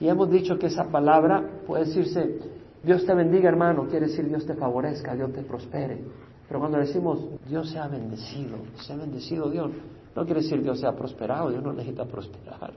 Y 0.00 0.08
hemos 0.08 0.28
dicho 0.28 0.58
que 0.58 0.66
esa 0.66 0.90
palabra 0.90 1.60
puede 1.64 1.84
decirse, 1.84 2.40
Dios 2.82 3.06
te 3.06 3.14
bendiga 3.14 3.48
hermano, 3.48 3.86
quiere 3.86 4.06
decir 4.06 4.26
Dios 4.26 4.44
te 4.44 4.54
favorezca, 4.54 5.14
Dios 5.14 5.32
te 5.32 5.42
prospere. 5.42 6.02
Pero 6.48 6.58
cuando 6.58 6.78
decimos 6.78 7.24
Dios 7.48 7.70
sea 7.70 7.86
bendecido, 7.86 8.56
sea 8.80 8.96
bendecido 8.96 9.48
Dios, 9.48 9.70
no 10.16 10.24
quiere 10.24 10.40
decir 10.40 10.60
Dios 10.60 10.80
sea 10.80 10.96
prosperado, 10.96 11.50
Dios 11.50 11.62
no 11.62 11.72
necesita 11.72 12.04
prosperar. 12.04 12.72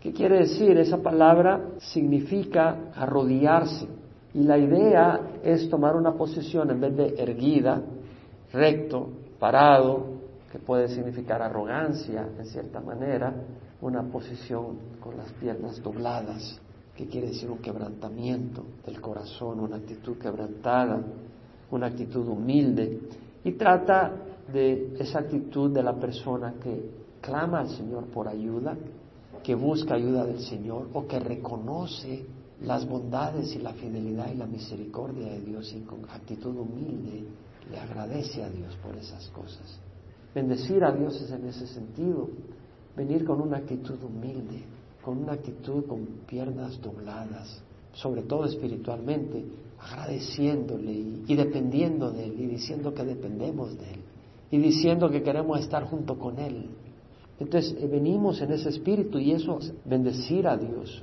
¿Qué 0.00 0.14
quiere 0.14 0.38
decir? 0.38 0.78
Esa 0.78 0.96
palabra 0.96 1.72
significa 1.76 2.90
arrodillarse. 2.94 3.86
Y 4.32 4.44
la 4.44 4.56
idea 4.56 5.40
es 5.42 5.68
tomar 5.68 5.94
una 5.94 6.14
posición 6.14 6.70
en 6.70 6.80
vez 6.80 6.96
de 6.96 7.14
erguida, 7.18 7.82
recto, 8.52 9.08
parado, 9.38 10.18
que 10.50 10.58
puede 10.58 10.88
significar 10.88 11.42
arrogancia 11.42 12.26
en 12.38 12.46
cierta 12.46 12.80
manera, 12.80 13.34
una 13.80 14.02
posición 14.02 14.78
con 15.00 15.16
las 15.16 15.30
piernas 15.34 15.82
dobladas, 15.82 16.60
que 16.96 17.06
quiere 17.06 17.28
decir 17.28 17.50
un 17.50 17.58
quebrantamiento 17.58 18.64
del 18.84 19.00
corazón, 19.00 19.60
una 19.60 19.76
actitud 19.76 20.18
quebrantada, 20.18 21.00
una 21.70 21.86
actitud 21.86 22.26
humilde. 22.26 23.00
Y 23.44 23.52
trata 23.52 24.12
de 24.52 24.96
esa 24.98 25.20
actitud 25.20 25.70
de 25.70 25.82
la 25.82 25.94
persona 25.94 26.54
que 26.60 26.90
clama 27.20 27.60
al 27.60 27.68
Señor 27.68 28.06
por 28.06 28.26
ayuda, 28.26 28.76
que 29.42 29.54
busca 29.54 29.94
ayuda 29.94 30.24
del 30.24 30.40
Señor 30.40 30.88
o 30.94 31.06
que 31.06 31.20
reconoce 31.20 32.24
las 32.62 32.88
bondades 32.88 33.54
y 33.54 33.60
la 33.60 33.72
fidelidad 33.74 34.32
y 34.32 34.36
la 34.36 34.46
misericordia 34.46 35.28
de 35.28 35.40
Dios 35.40 35.72
y 35.74 35.82
con 35.82 36.04
actitud 36.10 36.56
humilde 36.56 37.24
le 37.70 37.78
agradece 37.78 38.42
a 38.42 38.50
Dios 38.50 38.76
por 38.82 38.96
esas 38.96 39.28
cosas. 39.28 39.80
Bendecir 40.34 40.84
a 40.84 40.92
Dios 40.92 41.20
es 41.20 41.30
en 41.30 41.46
ese 41.46 41.66
sentido, 41.66 42.28
venir 42.96 43.24
con 43.24 43.40
una 43.40 43.58
actitud 43.58 44.02
humilde, 44.02 44.62
con 45.02 45.18
una 45.18 45.32
actitud 45.32 45.84
con 45.86 46.04
piernas 46.26 46.80
dobladas, 46.80 47.62
sobre 47.92 48.22
todo 48.22 48.44
espiritualmente, 48.44 49.44
agradeciéndole 49.80 50.92
y, 51.26 51.34
dependiendo 51.34 52.10
de 52.10 52.24
Él 52.24 52.40
y 52.40 52.46
diciendo 52.46 52.92
que 52.92 53.04
dependemos 53.04 53.78
de 53.78 53.92
Él 53.92 54.00
y 54.50 54.58
diciendo 54.58 55.08
que 55.10 55.22
queremos 55.22 55.60
estar 55.60 55.84
junto 55.84 56.18
con 56.18 56.38
Él. 56.38 56.66
Entonces 57.38 57.76
eh, 57.78 57.86
venimos 57.86 58.40
en 58.40 58.52
ese 58.52 58.70
espíritu 58.70 59.18
y 59.18 59.32
eso 59.32 59.58
es 59.58 59.72
bendecir 59.84 60.46
a 60.48 60.56
Dios. 60.56 61.02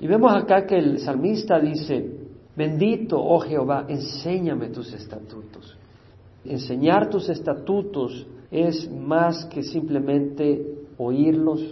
Y 0.00 0.06
vemos 0.06 0.32
acá 0.32 0.64
que 0.64 0.78
el 0.78 1.00
salmista 1.00 1.58
dice, 1.58 2.17
bendito, 2.58 3.22
oh 3.22 3.38
Jehová, 3.38 3.86
enséñame 3.88 4.68
tus 4.70 4.92
estatutos. 4.92 5.78
Enseñar 6.44 7.08
tus 7.08 7.28
estatutos 7.28 8.26
es 8.50 8.90
más 8.90 9.44
que 9.44 9.62
simplemente 9.62 10.86
oírlos, 10.98 11.62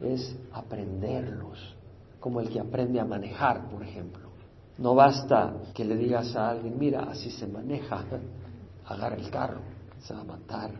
es 0.00 0.36
aprenderlos, 0.52 1.76
como 2.18 2.40
el 2.40 2.48
que 2.48 2.58
aprende 2.58 2.98
a 2.98 3.04
manejar, 3.04 3.70
por 3.70 3.84
ejemplo. 3.84 4.30
No 4.78 4.96
basta 4.96 5.54
que 5.72 5.84
le 5.84 5.96
digas 5.96 6.34
a 6.34 6.50
alguien, 6.50 6.76
mira, 6.76 7.04
así 7.04 7.30
se 7.30 7.46
maneja, 7.46 8.04
agarra 8.86 9.16
el 9.16 9.30
carro, 9.30 9.60
se 10.00 10.12
va 10.12 10.22
a 10.22 10.24
matar. 10.24 10.72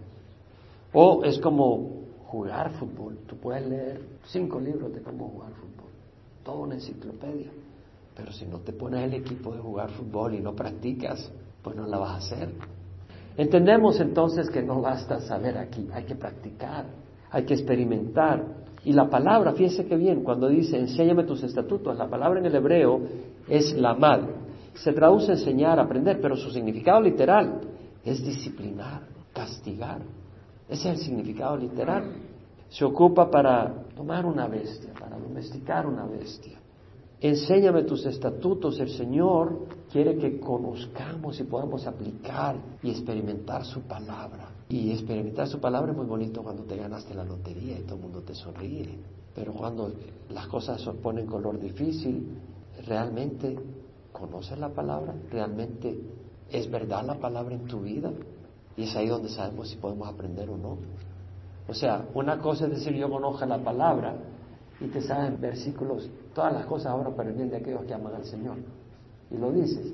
O 0.92 1.22
es 1.22 1.38
como 1.38 2.02
jugar 2.26 2.72
fútbol. 2.72 3.18
Tú 3.28 3.36
puedes 3.36 3.64
leer 3.68 4.00
cinco 4.24 4.58
libros 4.58 4.92
de 4.92 5.02
cómo 5.02 5.28
jugar 5.28 5.52
fútbol, 5.52 5.90
toda 6.42 6.58
una 6.58 6.74
enciclopedia. 6.74 7.50
Pero 8.14 8.32
si 8.32 8.46
no 8.46 8.58
te 8.58 8.72
pones 8.72 9.04
el 9.04 9.14
equipo 9.14 9.54
de 9.54 9.60
jugar 9.60 9.90
fútbol 9.90 10.34
y 10.34 10.40
no 10.40 10.54
practicas, 10.54 11.32
pues 11.62 11.76
no 11.76 11.86
la 11.86 11.98
vas 11.98 12.10
a 12.10 12.16
hacer. 12.16 12.50
Entendemos 13.36 13.98
entonces 14.00 14.50
que 14.50 14.62
no 14.62 14.82
basta 14.82 15.20
saber 15.20 15.56
aquí, 15.56 15.88
hay 15.92 16.04
que 16.04 16.14
practicar, 16.14 16.86
hay 17.30 17.44
que 17.44 17.54
experimentar. 17.54 18.44
Y 18.84 18.92
la 18.92 19.08
palabra, 19.08 19.52
fíjense 19.52 19.86
que 19.86 19.96
bien, 19.96 20.22
cuando 20.22 20.48
dice 20.48 20.78
enséñame 20.78 21.24
tus 21.24 21.42
estatutos, 21.42 21.96
la 21.96 22.08
palabra 22.08 22.40
en 22.40 22.46
el 22.46 22.54
hebreo 22.54 23.00
es 23.48 23.72
la 23.74 23.94
mal. 23.94 24.28
Se 24.74 24.92
traduce 24.92 25.32
enseñar, 25.32 25.78
aprender, 25.78 26.20
pero 26.20 26.36
su 26.36 26.50
significado 26.50 27.00
literal 27.00 27.60
es 28.04 28.22
disciplinar, 28.24 29.02
castigar. 29.32 30.00
Ese 30.68 30.90
es 30.90 30.98
el 30.98 31.04
significado 31.04 31.56
literal. 31.56 32.12
Se 32.68 32.84
ocupa 32.84 33.30
para 33.30 33.84
tomar 33.94 34.26
una 34.26 34.46
bestia, 34.46 34.92
para 34.98 35.18
domesticar 35.18 35.86
una 35.86 36.04
bestia. 36.06 36.58
Enséñame 37.22 37.84
tus 37.84 38.04
estatutos. 38.04 38.80
El 38.80 38.90
Señor 38.90 39.68
quiere 39.92 40.16
que 40.16 40.40
conozcamos 40.40 41.38
y 41.38 41.44
podamos 41.44 41.86
aplicar 41.86 42.56
y 42.82 42.90
experimentar 42.90 43.64
su 43.64 43.82
palabra. 43.82 44.48
Y 44.68 44.90
experimentar 44.90 45.46
su 45.46 45.60
palabra 45.60 45.92
es 45.92 45.96
muy 45.96 46.06
bonito 46.06 46.42
cuando 46.42 46.64
te 46.64 46.76
ganaste 46.76 47.14
la 47.14 47.24
lotería 47.24 47.78
y 47.78 47.82
todo 47.82 47.94
el 47.94 48.02
mundo 48.02 48.22
te 48.22 48.34
sonríe. 48.34 48.98
Pero 49.36 49.52
cuando 49.52 49.92
las 50.30 50.48
cosas 50.48 50.82
se 50.82 50.90
ponen 50.94 51.26
color 51.26 51.60
difícil, 51.60 52.38
¿realmente 52.88 53.56
conoces 54.10 54.58
la 54.58 54.70
palabra? 54.70 55.14
¿Realmente 55.30 55.96
es 56.50 56.68
verdad 56.68 57.06
la 57.06 57.20
palabra 57.20 57.54
en 57.54 57.66
tu 57.66 57.82
vida? 57.82 58.10
Y 58.76 58.82
es 58.82 58.96
ahí 58.96 59.06
donde 59.06 59.28
sabemos 59.28 59.68
si 59.68 59.76
podemos 59.76 60.08
aprender 60.08 60.50
o 60.50 60.56
no. 60.56 60.76
O 61.68 61.74
sea, 61.74 62.04
una 62.14 62.40
cosa 62.40 62.64
es 62.64 62.72
decir 62.72 62.94
yo 62.94 63.08
conozco 63.08 63.46
la 63.46 63.62
palabra 63.62 64.16
y 64.80 64.88
te 64.88 65.00
saben 65.02 65.40
versículos, 65.40 66.10
todas 66.34 66.52
las 66.52 66.66
cosas 66.66 66.88
ahora 66.88 67.10
para 67.10 67.30
el 67.30 67.36
bien 67.36 67.50
de 67.50 67.56
aquellos 67.56 67.84
que 67.84 67.94
aman 67.94 68.14
al 68.14 68.24
Señor. 68.24 68.56
Y 69.30 69.38
lo 69.38 69.52
dices. 69.52 69.92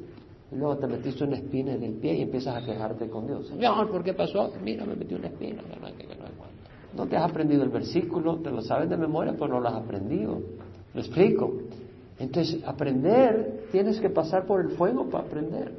Y 0.50 0.56
luego 0.56 0.78
te 0.78 0.86
metiste 0.86 1.24
una 1.24 1.36
espina 1.36 1.74
en 1.74 1.82
el 1.82 1.94
pie 1.94 2.16
y 2.16 2.22
empiezas 2.22 2.62
a 2.62 2.64
quejarte 2.64 3.08
con 3.08 3.26
Dios. 3.26 3.48
Señor, 3.48 3.90
¿por 3.90 4.02
qué 4.02 4.14
pasó? 4.14 4.52
Mira, 4.62 4.84
me 4.86 4.96
metí 4.96 5.14
una 5.14 5.28
espina. 5.28 5.62
No 6.96 7.06
te 7.06 7.16
has 7.16 7.30
aprendido 7.30 7.62
el 7.62 7.68
versículo, 7.68 8.38
te 8.38 8.50
lo 8.50 8.62
sabes 8.62 8.88
de 8.88 8.96
memoria, 8.96 9.32
pero 9.32 9.48
no 9.48 9.60
lo 9.60 9.68
has 9.68 9.74
aprendido. 9.74 10.40
¿Lo 10.94 11.00
explico? 11.00 11.52
Entonces, 12.18 12.62
aprender, 12.64 13.66
tienes 13.70 14.00
que 14.00 14.10
pasar 14.10 14.46
por 14.46 14.60
el 14.60 14.70
fuego 14.70 15.08
para 15.08 15.24
aprender, 15.24 15.72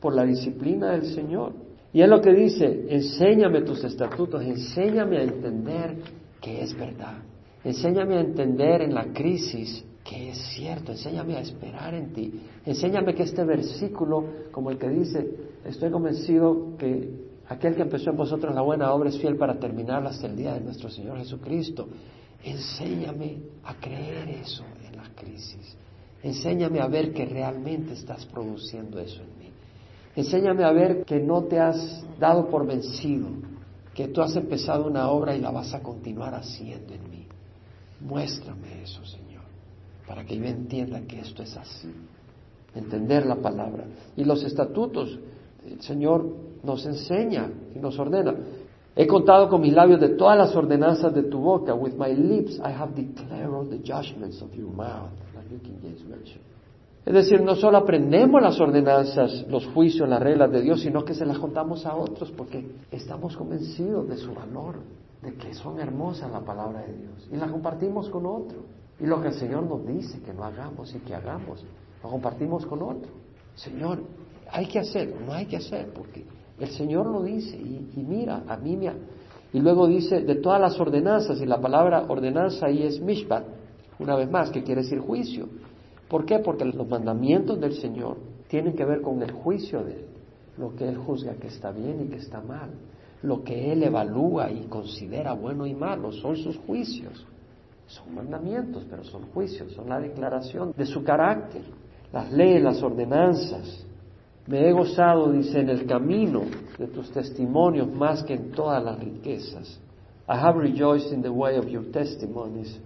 por 0.00 0.14
la 0.14 0.24
disciplina 0.24 0.92
del 0.92 1.04
Señor. 1.06 1.52
Y 1.92 2.02
es 2.02 2.08
lo 2.08 2.20
que 2.20 2.32
dice, 2.32 2.86
enséñame 2.88 3.62
tus 3.62 3.84
estatutos, 3.84 4.42
enséñame 4.42 5.18
a 5.18 5.22
entender 5.22 5.96
que 6.40 6.62
es 6.62 6.76
verdad. 6.76 7.18
Enséñame 7.62 8.16
a 8.16 8.20
entender 8.20 8.82
en 8.82 8.94
la 8.94 9.12
crisis 9.12 9.84
que 10.08 10.30
es 10.30 10.38
cierto, 10.54 10.92
enséñame 10.92 11.36
a 11.36 11.40
esperar 11.40 11.92
en 11.92 12.14
ti. 12.14 12.40
Enséñame 12.64 13.14
que 13.14 13.24
este 13.24 13.44
versículo, 13.44 14.24
como 14.50 14.70
el 14.70 14.78
que 14.78 14.88
dice, 14.88 15.28
estoy 15.66 15.90
convencido 15.90 16.76
que 16.78 17.28
aquel 17.46 17.74
que 17.76 17.82
empezó 17.82 18.10
en 18.10 18.16
vosotros 18.16 18.54
la 18.54 18.62
buena 18.62 18.90
obra 18.94 19.10
es 19.10 19.18
fiel 19.18 19.36
para 19.36 19.58
terminarla 19.58 20.08
hasta 20.08 20.26
el 20.26 20.34
día 20.34 20.54
de 20.54 20.60
nuestro 20.60 20.88
Señor 20.88 21.18
Jesucristo. 21.18 21.88
Enséñame 22.42 23.42
a 23.64 23.74
creer 23.74 24.30
eso 24.30 24.64
en 24.88 24.96
la 24.96 25.10
crisis. 25.14 25.76
Enséñame 26.22 26.80
a 26.80 26.86
ver 26.86 27.12
que 27.12 27.26
realmente 27.26 27.92
estás 27.92 28.24
produciendo 28.24 28.98
eso 28.98 29.20
en 29.22 29.38
mí. 29.38 29.50
Enséñame 30.16 30.64
a 30.64 30.72
ver 30.72 31.04
que 31.04 31.20
no 31.20 31.44
te 31.44 31.60
has 31.60 32.02
dado 32.18 32.48
por 32.48 32.66
vencido, 32.66 33.28
que 33.94 34.08
tú 34.08 34.22
has 34.22 34.34
empezado 34.36 34.86
una 34.86 35.10
obra 35.10 35.36
y 35.36 35.40
la 35.40 35.50
vas 35.50 35.74
a 35.74 35.82
continuar 35.82 36.34
haciendo 36.34 36.94
en 36.94 37.10
mí. 37.10 37.26
Muéstrame 38.00 38.82
eso, 38.82 39.04
Señor, 39.04 39.27
para 40.08 40.24
que 40.24 40.36
yo 40.36 40.44
entienda 40.44 41.02
que 41.02 41.20
esto 41.20 41.42
es 41.42 41.56
así. 41.56 41.92
Entender 42.74 43.26
la 43.26 43.36
palabra. 43.36 43.84
Y 44.16 44.24
los 44.24 44.42
estatutos, 44.42 45.18
el 45.66 45.80
Señor 45.82 46.26
nos 46.64 46.84
enseña 46.86 47.50
y 47.74 47.78
nos 47.78 47.98
ordena. 47.98 48.34
He 48.96 49.06
contado 49.06 49.48
con 49.48 49.60
mis 49.60 49.72
labios 49.72 50.00
de 50.00 50.08
todas 50.10 50.36
las 50.36 50.56
ordenanzas 50.56 51.14
de 51.14 51.24
tu 51.24 51.38
boca. 51.38 51.74
With 51.74 51.94
my 51.94 52.14
lips 52.14 52.58
I 52.58 52.72
have 52.72 52.94
declared 52.94 53.70
the 53.70 53.78
judgments 53.78 54.42
of 54.42 54.52
your 54.54 54.72
mouth. 54.72 55.10
Es 57.06 57.14
decir, 57.14 57.40
no 57.40 57.54
solo 57.54 57.78
aprendemos 57.78 58.42
las 58.42 58.60
ordenanzas, 58.60 59.46
los 59.48 59.66
juicios, 59.68 60.06
las 60.08 60.20
reglas 60.20 60.50
de 60.52 60.60
Dios, 60.60 60.82
sino 60.82 61.04
que 61.04 61.14
se 61.14 61.24
las 61.24 61.38
contamos 61.38 61.86
a 61.86 61.96
otros 61.96 62.30
porque 62.32 62.66
estamos 62.90 63.34
convencidos 63.34 64.08
de 64.08 64.16
su 64.18 64.34
valor, 64.34 64.76
de 65.22 65.32
que 65.34 65.54
son 65.54 65.80
hermosas 65.80 66.30
la 66.30 66.40
palabra 66.40 66.82
de 66.82 66.92
Dios 66.92 67.28
y 67.32 67.36
las 67.36 67.50
compartimos 67.50 68.10
con 68.10 68.26
otro. 68.26 68.58
Y 69.00 69.06
lo 69.06 69.20
que 69.20 69.28
el 69.28 69.34
Señor 69.34 69.64
nos 69.64 69.86
dice 69.86 70.20
que 70.20 70.32
no 70.32 70.44
hagamos 70.44 70.94
y 70.94 70.98
que 71.00 71.14
hagamos, 71.14 71.64
lo 72.02 72.10
compartimos 72.10 72.66
con 72.66 72.82
otro. 72.82 73.10
Señor, 73.54 74.02
hay 74.50 74.66
que 74.66 74.78
hacer, 74.80 75.14
no 75.24 75.32
hay 75.32 75.46
que 75.46 75.56
hacer, 75.56 75.92
porque 75.92 76.24
el 76.58 76.68
Señor 76.70 77.06
lo 77.06 77.22
dice 77.22 77.56
y, 77.56 78.04
mira, 78.06 78.42
a 78.48 78.56
mí 78.56 78.76
me... 78.76 78.92
Y 79.52 79.60
luego 79.60 79.86
dice, 79.86 80.20
de 80.20 80.34
todas 80.36 80.60
las 80.60 80.78
ordenanzas, 80.78 81.40
y 81.40 81.46
la 81.46 81.60
palabra 81.60 82.04
ordenanza 82.08 82.66
ahí 82.66 82.82
es 82.82 83.00
mishpat, 83.00 83.44
una 83.98 84.14
vez 84.14 84.30
más, 84.30 84.50
que 84.50 84.62
quiere 84.62 84.82
decir 84.82 85.00
juicio. 85.00 85.48
¿Por 86.08 86.26
qué? 86.26 86.38
Porque 86.40 86.64
los 86.64 86.88
mandamientos 86.88 87.58
del 87.60 87.74
Señor 87.74 88.18
tienen 88.48 88.74
que 88.74 88.84
ver 88.84 89.00
con 89.00 89.22
el 89.22 89.30
juicio 89.30 89.82
de 89.84 89.92
Él, 89.92 90.06
lo 90.58 90.74
que 90.74 90.88
Él 90.88 90.98
juzga 90.98 91.34
que 91.34 91.48
está 91.48 91.70
bien 91.70 92.02
y 92.04 92.08
que 92.08 92.16
está 92.16 92.40
mal, 92.40 92.70
lo 93.22 93.42
que 93.42 93.72
Él 93.72 93.82
evalúa 93.82 94.50
y 94.50 94.64
considera 94.64 95.32
bueno 95.32 95.66
y 95.66 95.74
malo, 95.74 96.12
son 96.12 96.36
sus 96.36 96.56
juicios. 96.58 97.26
Son 97.88 98.14
mandamientos, 98.14 98.84
pero 98.88 99.02
son 99.02 99.26
juicios, 99.32 99.72
son 99.72 99.88
la 99.88 99.98
declaración 99.98 100.72
de 100.76 100.86
su 100.86 101.02
carácter, 101.02 101.62
las 102.12 102.32
leyes, 102.32 102.62
las 102.62 102.82
ordenanzas, 102.82 103.84
Me 104.48 104.66
he 104.66 104.72
gozado, 104.72 105.30
dice, 105.30 105.60
en 105.60 105.68
el 105.68 105.84
camino 105.84 106.40
de 106.78 106.86
tus 106.86 107.10
testimonios 107.10 107.86
más 107.92 108.22
que 108.22 108.32
en 108.32 108.50
todas 108.50 108.82
las 108.82 108.98
riquezas. 108.98 109.78
I 110.26 110.38
have 110.38 110.58
rejoiced 110.58 111.12
in 111.12 111.20
the 111.20 111.28
way 111.28 111.58
of 111.58 111.68
your 111.68 111.84
testimonies 111.92 112.78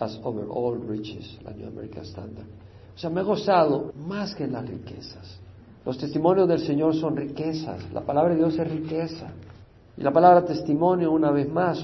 as 0.00 0.18
over 0.24 0.46
all 0.48 0.74
riches, 0.74 1.38
la 1.44 1.52
New 1.52 1.68
American 1.68 2.04
Standard. 2.06 2.46
O 2.94 2.98
sea, 2.98 3.10
me 3.10 3.20
he 3.20 3.24
gozado 3.24 3.92
más 3.94 4.34
que 4.34 4.44
en 4.44 4.52
las 4.52 4.66
riquezas. 4.66 5.38
Los 5.84 5.98
testimonios 5.98 6.48
del 6.48 6.60
Señor 6.60 6.94
son 6.94 7.14
riquezas, 7.14 7.92
la 7.92 8.00
palabra 8.00 8.32
de 8.32 8.38
Dios 8.38 8.58
es 8.58 8.70
riqueza. 8.70 9.32
Y 9.98 10.02
la 10.02 10.12
palabra 10.12 10.46
testimonio, 10.46 11.12
una 11.12 11.30
vez 11.30 11.46
más, 11.52 11.78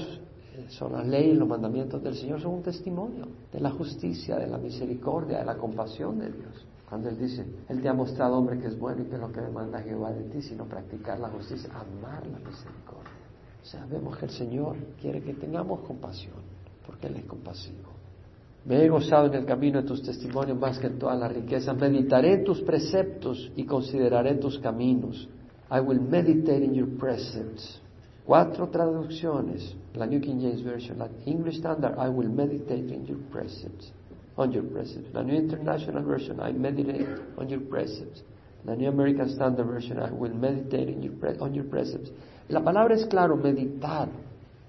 son 0.69 0.93
las 0.93 1.07
leyes, 1.07 1.37
los 1.37 1.47
mandamientos 1.47 2.03
del 2.03 2.15
Señor, 2.15 2.41
son 2.41 2.55
un 2.55 2.63
testimonio 2.63 3.25
de 3.51 3.59
la 3.59 3.71
justicia, 3.71 4.37
de 4.37 4.47
la 4.47 4.57
misericordia, 4.57 5.39
de 5.39 5.45
la 5.45 5.55
compasión 5.55 6.19
de 6.19 6.31
Dios. 6.31 6.65
Cuando 6.87 7.09
Él 7.09 7.17
dice, 7.17 7.45
Él 7.67 7.81
te 7.81 7.89
ha 7.89 7.93
mostrado, 7.93 8.37
hombre, 8.37 8.59
que 8.59 8.67
es 8.67 8.77
bueno 8.77 9.03
y 9.03 9.05
que 9.05 9.15
es 9.15 9.21
lo 9.21 9.31
que 9.31 9.41
demanda 9.41 9.79
Jehová 9.81 10.11
de 10.11 10.23
ti, 10.23 10.41
sino 10.41 10.65
practicar 10.65 11.19
la 11.19 11.29
justicia, 11.29 11.69
amar 11.71 12.25
la 12.25 12.39
misericordia. 12.39 13.19
Vemos 13.89 14.17
que 14.17 14.25
el 14.25 14.31
Señor 14.31 14.75
quiere 14.99 15.21
que 15.21 15.33
tengamos 15.35 15.81
compasión, 15.81 16.37
porque 16.85 17.07
Él 17.07 17.17
es 17.17 17.25
compasivo. 17.25 17.89
Me 18.65 18.83
he 18.83 18.89
gozado 18.89 19.27
en 19.27 19.35
el 19.35 19.45
camino 19.45 19.81
de 19.81 19.87
tus 19.87 20.01
testimonios 20.01 20.59
más 20.59 20.79
que 20.79 20.87
en 20.87 20.99
todas 20.99 21.19
las 21.19 21.31
riquezas. 21.31 21.77
Meditaré 21.77 22.33
en 22.33 22.43
tus 22.43 22.61
preceptos 22.61 23.51
y 23.55 23.65
consideraré 23.65 24.35
tus 24.35 24.59
caminos. 24.59 25.29
I 25.71 25.79
will 25.79 26.01
meditate 26.01 26.63
in 26.63 26.73
your 26.73 26.97
precepts. 26.97 27.81
Cuatro 28.29 28.67
traducciones. 28.67 29.75
La 29.95 30.05
New 30.05 30.21
King 30.21 30.39
James 30.39 30.61
Version, 30.61 30.99
la 30.99 31.07
English 31.25 31.57
Standard, 31.57 31.97
I 31.97 32.09
will 32.09 32.29
meditate 32.29 32.93
in 32.93 33.07
your 33.07 33.17
precepts 33.31 33.91
on 34.37 34.51
your 34.51 34.65
precepts. 34.65 35.11
La 35.15 35.23
New 35.23 35.33
International 35.33 36.03
Version, 36.03 36.39
I 36.39 36.51
meditate 36.51 37.07
on 37.39 37.49
your 37.49 37.61
precepts. 37.61 38.21
La 38.65 38.75
New 38.75 38.87
American 38.87 39.31
Standard 39.31 39.65
Version, 39.65 39.97
I 39.97 40.11
will 40.11 40.35
meditate 40.35 40.89
in 40.89 41.01
your 41.01 41.13
on 41.41 41.55
your 41.55 41.65
precepts. 41.71 42.11
La 42.49 42.61
palabra 42.61 42.93
es 42.93 43.07
claro, 43.07 43.35
meditar. 43.35 44.09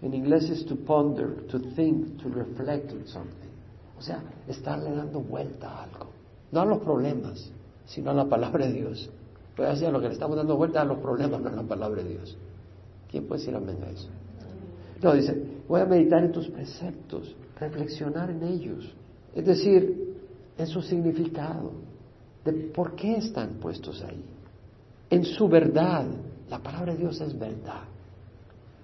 En 0.01 0.15
inglés 0.15 0.49
es 0.49 0.65
to 0.65 0.77
ponder, 0.77 1.47
to 1.51 1.59
think, 1.77 2.17
to 2.23 2.31
reflect 2.31 2.91
on 2.93 3.07
something. 3.09 3.51
O 3.99 4.01
sea, 4.01 4.23
estarle 4.49 4.91
dando 4.97 5.21
vuelta 5.21 5.69
a 5.69 5.83
algo. 5.83 6.07
No 6.51 6.63
a 6.63 6.65
los 6.65 6.79
problemas, 6.79 7.53
sino 7.85 8.11
a 8.11 8.15
la 8.15 8.25
palabra 8.25 8.67
de 8.69 8.73
Dios. 8.73 9.11
Puede 9.55 9.77
ser 9.77 9.93
lo 9.93 10.01
que 10.01 10.09
le 10.09 10.15
estamos 10.15 10.39
dando 10.39 10.57
vuelta 10.57 10.81
a 10.81 10.85
los 10.87 10.97
problemas, 10.97 11.43
no 11.43 11.49
a 11.51 11.53
la 11.53 11.63
palabra 11.63 12.03
de 12.03 12.09
Dios. 12.09 12.39
¿Quién 13.11 13.27
puede 13.27 13.41
decir 13.41 13.55
amén 13.55 13.79
a 13.83 13.91
eso? 13.91 14.09
No, 15.03 15.15
dice, 15.15 15.37
voy 15.67 15.81
a 15.81 15.87
meditar 15.87 16.23
en 16.23 16.33
tus 16.33 16.49
preceptos, 16.49 17.35
reflexionar 17.59 18.31
en 18.31 18.43
ellos. 18.45 18.95
Es 19.35 19.45
decir, 19.45 20.17
en 20.57 20.67
su 20.67 20.83
significado, 20.83 21.73
de 22.45 22.53
por 22.53 22.95
qué 22.95 23.17
están 23.17 23.55
puestos 23.55 24.03
ahí, 24.03 24.25
en 25.11 25.25
su 25.25 25.49
verdad. 25.49 26.07
La 26.49 26.59
palabra 26.59 26.93
de 26.93 26.99
Dios 26.99 27.21
es 27.21 27.39
verdad. 27.39 27.85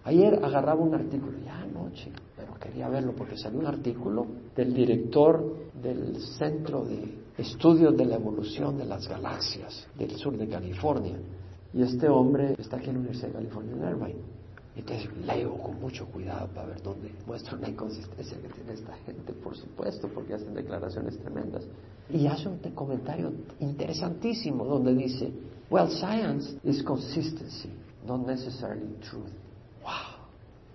Ayer 0.04 0.34
agarraba 0.42 0.80
un 0.80 0.94
artículo, 0.94 1.32
ya 1.44 1.62
anoche, 1.62 2.12
pero 2.36 2.54
quería 2.54 2.88
verlo 2.88 3.12
porque 3.16 3.36
salió 3.36 3.58
un 3.58 3.66
artículo 3.66 4.26
del 4.54 4.72
director 4.72 5.72
del 5.82 6.16
Centro 6.38 6.84
de 6.84 7.26
Estudios 7.36 7.96
de 7.96 8.04
la 8.04 8.14
Evolución 8.14 8.78
de 8.78 8.84
las 8.84 9.08
Galaxias 9.08 9.88
del 9.98 10.12
sur 10.12 10.36
de 10.36 10.46
California. 10.48 11.16
Y 11.76 11.82
este 11.82 12.08
hombre 12.08 12.54
está 12.58 12.78
aquí 12.78 12.88
en 12.88 12.94
la 12.94 13.00
Universidad 13.00 13.28
de 13.28 13.34
California 13.34 13.74
en 13.74 13.90
Irvine. 13.90 14.20
Entonces 14.76 15.10
leo 15.26 15.58
con 15.58 15.78
mucho 15.78 16.06
cuidado 16.06 16.48
para 16.48 16.68
ver 16.68 16.82
dónde 16.82 17.12
muestra 17.26 17.58
la 17.58 17.68
inconsistencia 17.68 18.38
que 18.40 18.48
tiene 18.48 18.72
esta 18.72 18.94
gente, 19.04 19.34
por 19.34 19.54
supuesto, 19.54 20.08
porque 20.08 20.32
hacen 20.32 20.54
declaraciones 20.54 21.18
tremendas. 21.18 21.64
Y 22.08 22.26
hace 22.28 22.48
un 22.48 22.58
comentario 22.74 23.30
interesantísimo 23.60 24.64
donde 24.64 24.94
dice, 24.94 25.30
well, 25.68 25.90
science 25.90 26.56
is 26.64 26.82
consistency, 26.82 27.70
not 28.06 28.26
necessarily 28.26 28.94
truth. 29.10 29.28
Wow, 29.82 30.24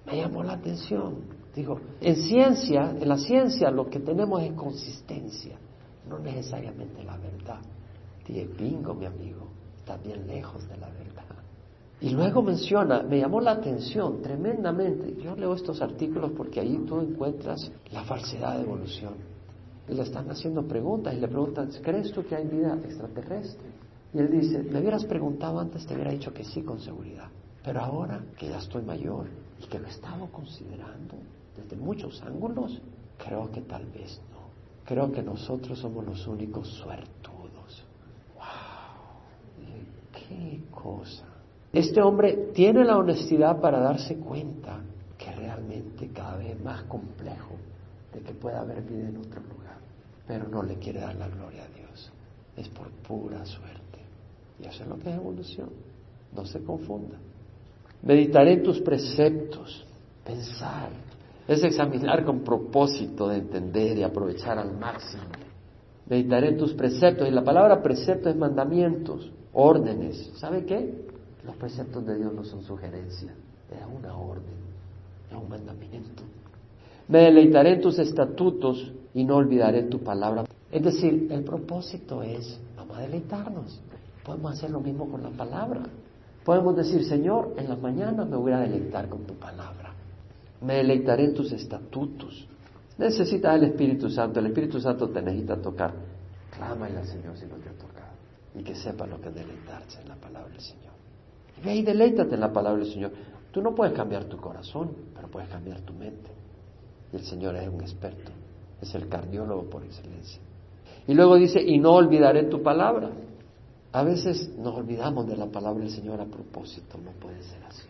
me 0.06 0.22
llamó 0.22 0.44
la 0.44 0.54
atención. 0.54 1.16
Digo, 1.56 1.80
en 2.00 2.16
ciencia, 2.16 2.92
en 2.92 3.10
la 3.10 3.18
ciencia 3.18 3.72
lo 3.72 3.90
que 3.90 4.00
tenemos 4.00 4.44
es 4.44 4.54
consistencia, 4.54 5.58
no 6.08 6.20
necesariamente 6.20 7.04
la 7.04 7.18
verdad. 7.18 7.62
Dije, 8.28 8.48
bingo, 8.56 8.94
mi 8.94 9.08
amigo, 9.08 9.51
está 9.82 9.98
bien 9.98 10.28
lejos 10.28 10.68
de 10.70 10.78
la 10.78 10.88
verdad. 10.90 11.26
Y 12.00 12.10
luego 12.10 12.42
menciona, 12.42 13.04
me 13.04 13.20
llamó 13.20 13.42
la 13.42 13.52
atención 13.52 14.22
tremendamente, 14.22 15.16
yo 15.22 15.36
leo 15.36 15.54
estos 15.54 15.82
artículos 15.82 16.32
porque 16.36 16.60
ahí 16.60 16.84
tú 16.88 17.00
encuentras 17.00 17.72
la 17.92 18.04
falsedad 18.04 18.58
de 18.58 18.64
evolución. 18.64 19.14
Y 19.88 19.94
le 19.94 20.04
están 20.04 20.30
haciendo 20.30 20.64
preguntas 20.68 21.14
y 21.14 21.20
le 21.20 21.28
preguntan, 21.28 21.70
¿crees 21.84 22.12
tú 22.12 22.24
que 22.24 22.36
hay 22.36 22.48
vida 22.48 22.76
extraterrestre? 22.84 23.70
Y 24.14 24.20
él 24.20 24.32
dice, 24.32 24.64
me 24.64 24.80
hubieras 24.80 25.06
preguntado 25.06 25.60
antes, 25.60 25.86
te 25.86 25.94
hubiera 25.94 26.12
dicho 26.12 26.34
que 26.34 26.44
sí 26.44 26.62
con 26.62 26.80
seguridad. 26.80 27.30
Pero 27.64 27.82
ahora 27.82 28.24
que 28.38 28.50
ya 28.50 28.58
estoy 28.58 28.84
mayor 28.84 29.28
y 29.62 29.68
que 29.68 29.80
lo 29.80 29.88
he 29.88 29.92
estado 29.92 30.28
considerando 30.32 31.16
desde 31.56 31.76
muchos 31.76 32.22
ángulos, 32.24 32.82
creo 33.18 33.52
que 33.52 33.62
tal 33.62 33.86
vez 33.88 34.20
no. 34.32 34.40
Creo 34.86 35.12
que 35.12 35.22
nosotros 35.22 35.78
somos 35.80 36.06
los 36.06 36.26
únicos 36.28 36.68
suertudos. 36.68 37.41
¡Qué 40.32 40.62
cosa! 40.72 41.26
Este 41.74 42.02
hombre 42.02 42.52
tiene 42.54 42.84
la 42.84 42.98
honestidad 42.98 43.60
para 43.60 43.80
darse 43.80 44.18
cuenta 44.18 44.80
que 45.18 45.32
realmente 45.32 46.10
cada 46.10 46.38
vez 46.38 46.56
es 46.56 46.64
más 46.64 46.84
complejo 46.84 47.56
de 48.14 48.20
que 48.22 48.34
pueda 48.34 48.62
haber 48.62 48.82
vida 48.82 49.10
en 49.10 49.18
otro 49.18 49.42
lugar, 49.42 49.78
pero 50.28 50.48
no 50.48 50.64
le 50.64 50.76
quiere 50.76 51.00
dar 51.00 51.16
la 51.16 51.28
gloria 51.28 51.64
a 51.64 51.78
Dios. 51.78 52.12
Es 52.56 52.68
por 52.70 52.90
pura 52.90 53.46
suerte. 53.46 54.00
Y 54.60 54.68
eso 54.68 54.84
es 54.84 54.90
lo 54.90 54.98
que 54.98 55.10
es 55.10 55.16
evolución. 55.16 55.70
No 56.36 56.46
se 56.46 56.62
confunda. 56.64 57.18
Meditaré 58.04 58.54
en 58.54 58.64
tus 58.64 58.80
preceptos. 58.82 59.86
Pensar. 60.26 60.90
Es 61.48 61.64
examinar 61.64 62.24
con 62.24 62.42
propósito 62.42 63.28
de 63.28 63.38
entender 63.38 63.98
y 63.98 64.04
aprovechar 64.04 64.58
al 64.58 64.78
máximo. 64.78 65.24
Meditaré 66.08 66.50
en 66.50 66.58
tus 66.58 66.74
preceptos. 66.74 67.28
Y 67.28 67.32
la 67.32 67.44
palabra 67.44 67.82
precepto 67.82 68.30
es 68.30 68.36
mandamientos, 68.36 69.32
órdenes. 69.54 70.32
¿Sabe 70.36 70.66
qué? 70.66 71.08
Los 71.46 71.56
preceptos 71.56 72.06
de 72.06 72.18
Dios 72.18 72.34
no 72.34 72.44
son 72.44 72.64
sugerencias, 72.64 73.34
es 73.72 74.00
una 74.00 74.16
orden, 74.16 74.44
es 75.30 75.36
un 75.36 75.50
mandamiento. 75.50 76.24
Me 77.08 77.20
deleitaré 77.24 77.74
en 77.74 77.82
tus 77.82 77.98
estatutos 78.00 78.92
y 79.14 79.24
no 79.24 79.38
olvidaré 79.38 79.84
tu 79.84 80.00
palabra. 80.00 80.46
Es 80.72 80.84
decir, 80.84 81.28
el 81.32 81.44
propósito 81.44 82.24
es, 82.24 82.60
vamos 82.78 82.98
a 82.98 83.02
deleitarnos. 83.02 83.82
Podemos 84.24 84.54
hacer 84.54 84.70
lo 84.70 84.80
mismo 84.80 85.10
con 85.10 85.24
la 85.24 85.32
palabra. 85.32 85.82
Podemos 86.46 86.76
decir, 86.76 87.04
Señor, 87.04 87.54
en 87.58 87.70
la 87.70 87.76
mañana 87.76 88.24
me 88.24 88.38
voy 88.38 88.52
a 88.52 88.60
deleitar 88.60 89.10
con 89.10 89.26
tu 89.26 89.34
palabra. 89.34 89.94
Me 90.62 90.76
deleitaré 90.76 91.26
en 91.26 91.34
tus 91.34 91.52
estatutos. 91.52 92.48
Necesitas 92.98 93.56
el 93.56 93.66
Espíritu 93.66 94.10
Santo. 94.10 94.40
El 94.40 94.48
Espíritu 94.48 94.80
Santo 94.80 95.10
te 95.10 95.22
necesita 95.22 95.58
tocar. 95.58 95.94
Clámale 96.56 97.00
al 97.00 97.08
Señor 97.08 97.36
si 97.36 97.46
no 97.46 97.56
te 97.56 97.70
ha 97.70 97.74
tocado. 97.74 97.91
Y 98.56 98.64
que 98.64 98.76
sepa 98.76 99.08
lo 99.08 99.20
que 99.22 99.30
es 99.30 99.36
deleitarse 99.36 100.02
en 100.02 100.10
la 100.10 100.16
palabra 100.16 100.50
del 100.50 100.62
Señor. 100.62 100.92
Ve 101.64 101.76
y 101.76 101.84
deleítate 101.84 102.36
en 102.36 102.42
la 102.42 102.52
palabra 102.52 102.84
del 102.84 102.92
Señor. 102.92 103.12
Tú 103.52 103.62
no 103.62 103.76
puedes 103.76 103.94
cambiar 103.94 104.26
tu 104.26 104.38
corazón, 104.38 104.92
pero 105.14 105.28
puedes 105.28 105.50
cambiar 105.50 105.82
tu 105.82 105.94
mente. 105.94 106.30
Y 107.12 107.18
el 107.18 107.24
Señor 107.24 107.56
es 107.56 107.68
un 107.68 107.82
experto, 107.82 108.32
es 108.82 108.94
el 108.96 109.08
cardiólogo 109.10 109.70
por 109.70 109.84
excelencia. 109.84 110.42
Y 111.08 111.14
luego 111.14 111.36
dice, 111.36 111.62
y 111.62 111.78
no 111.80 111.94
olvidaré 111.94 112.44
tu 112.44 112.62
palabra. 112.62 113.12
A 113.92 114.04
veces 114.04 114.50
nos 114.58 114.76
olvidamos 114.76 115.28
de 115.28 115.36
la 115.36 115.48
palabra 115.48 115.82
del 115.82 115.92
Señor 115.92 116.22
a 116.22 116.26
propósito, 116.26 116.98
no 116.98 117.12
puede 117.12 117.44
ser 117.44 117.62
así. 117.64 117.88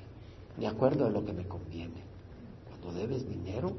De 0.58 0.66
acuerdo 0.68 1.06
a 1.06 1.10
lo 1.10 1.24
que 1.24 1.34
me 1.34 1.48
conviene. 1.48 2.02
Cuando 2.68 3.00
debes 3.00 3.28
dinero, 3.30 3.72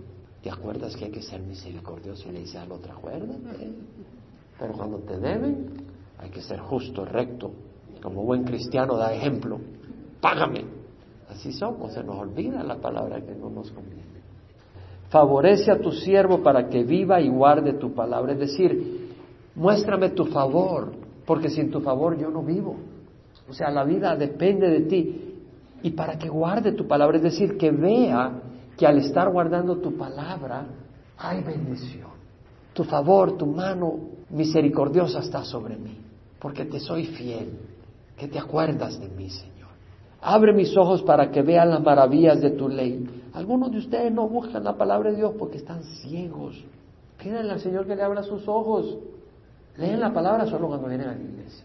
te 0.42 0.50
acuerdas 0.50 0.96
que 0.96 1.06
hay 1.06 1.10
que 1.10 1.22
ser 1.22 1.40
misericordioso 1.40 2.28
y 2.28 2.32
le 2.32 2.40
dice 2.40 2.58
al 2.58 2.70
otro, 2.70 2.92
acuérdame. 2.92 3.72
Pero 4.58 4.72
cuando 4.74 4.98
te 4.98 5.18
deben, 5.18 5.70
hay 6.22 6.30
que 6.30 6.40
ser 6.40 6.60
justo, 6.60 7.04
recto, 7.04 7.50
como 8.02 8.22
buen 8.24 8.44
cristiano 8.44 8.96
da 8.96 9.12
ejemplo 9.12 9.58
págame. 10.22 10.64
Así 11.28 11.52
somos, 11.52 11.92
se 11.92 12.02
nos 12.02 12.16
olvida 12.16 12.62
la 12.62 12.76
palabra 12.76 13.20
que 13.20 13.34
no 13.34 13.50
nos 13.50 13.70
conviene. 13.72 14.22
Favorece 15.10 15.70
a 15.70 15.78
tu 15.78 15.90
siervo 15.92 16.42
para 16.42 16.68
que 16.68 16.84
viva 16.84 17.20
y 17.20 17.28
guarde 17.28 17.74
tu 17.74 17.92
palabra. 17.92 18.32
Es 18.32 18.38
decir, 18.38 19.10
muéstrame 19.54 20.10
tu 20.10 20.26
favor, 20.26 20.92
porque 21.26 21.50
sin 21.50 21.70
tu 21.70 21.80
favor 21.80 22.16
yo 22.16 22.30
no 22.30 22.42
vivo. 22.42 22.76
O 23.48 23.52
sea, 23.52 23.70
la 23.70 23.84
vida 23.84 24.16
depende 24.16 24.70
de 24.70 24.80
ti. 24.82 25.34
Y 25.82 25.90
para 25.90 26.16
que 26.16 26.28
guarde 26.28 26.72
tu 26.72 26.86
palabra, 26.86 27.16
es 27.16 27.24
decir, 27.24 27.58
que 27.58 27.70
vea 27.70 28.40
que 28.76 28.86
al 28.86 28.98
estar 28.98 29.30
guardando 29.30 29.78
tu 29.78 29.96
palabra 29.96 30.66
hay 31.18 31.42
bendición. 31.42 32.10
Tu 32.72 32.84
favor, 32.84 33.36
tu 33.36 33.46
mano 33.46 33.98
misericordiosa 34.30 35.18
está 35.18 35.44
sobre 35.44 35.76
mí, 35.76 35.98
porque 36.42 36.64
te 36.64 36.80
soy 36.80 37.06
fiel, 37.06 37.52
que 38.16 38.26
te 38.26 38.36
acuerdas 38.36 38.98
de 38.98 39.08
mí, 39.08 39.30
Señor. 39.30 39.70
Abre 40.20 40.52
mis 40.52 40.76
ojos 40.76 41.00
para 41.02 41.30
que 41.30 41.40
vean 41.40 41.70
las 41.70 41.80
maravillas 41.80 42.40
de 42.40 42.50
tu 42.50 42.68
ley. 42.68 43.08
Algunos 43.32 43.70
de 43.70 43.78
ustedes 43.78 44.12
no 44.12 44.28
buscan 44.28 44.64
la 44.64 44.76
palabra 44.76 45.12
de 45.12 45.18
Dios 45.18 45.34
porque 45.38 45.58
están 45.58 45.84
ciegos. 45.84 46.60
Pídanle 47.22 47.52
al 47.52 47.60
Señor 47.60 47.86
que 47.86 47.94
le 47.94 48.02
abra 48.02 48.24
sus 48.24 48.46
ojos. 48.48 48.98
Leen 49.76 50.00
la 50.00 50.12
palabra 50.12 50.44
solo 50.46 50.66
cuando 50.66 50.88
vienen 50.88 51.08
a 51.08 51.14
la 51.14 51.22
iglesia. 51.22 51.64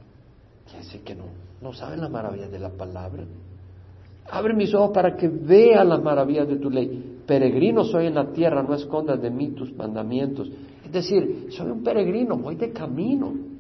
Quiere 0.66 0.86
decir 0.86 1.02
que 1.02 1.16
no, 1.16 1.24
no 1.60 1.74
saben 1.74 2.00
las 2.00 2.12
maravillas 2.12 2.52
de 2.52 2.60
la 2.60 2.70
palabra. 2.70 3.24
Abre 4.30 4.54
mis 4.54 4.74
ojos 4.76 4.92
para 4.94 5.18
que 5.18 5.28
vea 5.28 5.84
las 5.84 6.04
maravillas 6.04 6.48
de 6.48 6.58
tu 6.58 6.70
ley. 6.70 7.22
Peregrino 7.26 7.84
soy 7.84 8.06
en 8.06 8.14
la 8.14 8.32
tierra, 8.32 8.62
no 8.62 8.76
escondas 8.76 9.20
de 9.20 9.32
mí 9.32 9.50
tus 9.50 9.76
mandamientos. 9.76 10.52
Es 10.86 10.92
decir, 10.92 11.48
soy 11.50 11.72
un 11.72 11.82
peregrino, 11.82 12.38
voy 12.38 12.56
de 12.56 12.72
camino. 12.72 13.57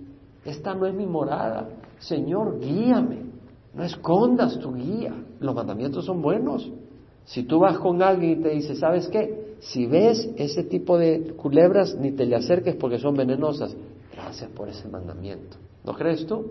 Esta 0.48 0.74
no 0.74 0.86
es 0.86 0.94
mi 0.94 1.06
morada. 1.06 1.68
Señor, 2.00 2.60
guíame. 2.60 3.26
No 3.74 3.84
escondas 3.84 4.58
tu 4.60 4.74
guía. 4.74 5.14
Los 5.42 5.54
mandamientos 5.54 6.06
son 6.06 6.22
buenos. 6.22 6.72
Si 7.26 7.44
tú 7.44 7.60
vas 7.60 7.78
con 7.80 8.02
alguien 8.02 8.40
y 8.40 8.44
te 8.44 8.50
dice, 8.52 8.76
¿sabes 8.76 9.10
qué? 9.10 9.58
Si 9.60 9.86
ves 9.86 10.30
ese 10.38 10.64
tipo 10.64 10.98
de 10.98 11.34
culebras, 11.36 11.96
ni 11.96 12.14
te 12.14 12.26
le 12.26 12.38
acerques 12.38 12.76
porque 12.76 12.98
son 12.98 13.16
venenosas. 13.16 13.76
Gracias 14.14 14.50
por 14.52 14.70
ese 14.70 14.88
mandamiento. 14.88 15.58
¿No 15.84 15.94
crees 15.94 16.26
tú? 16.26 16.46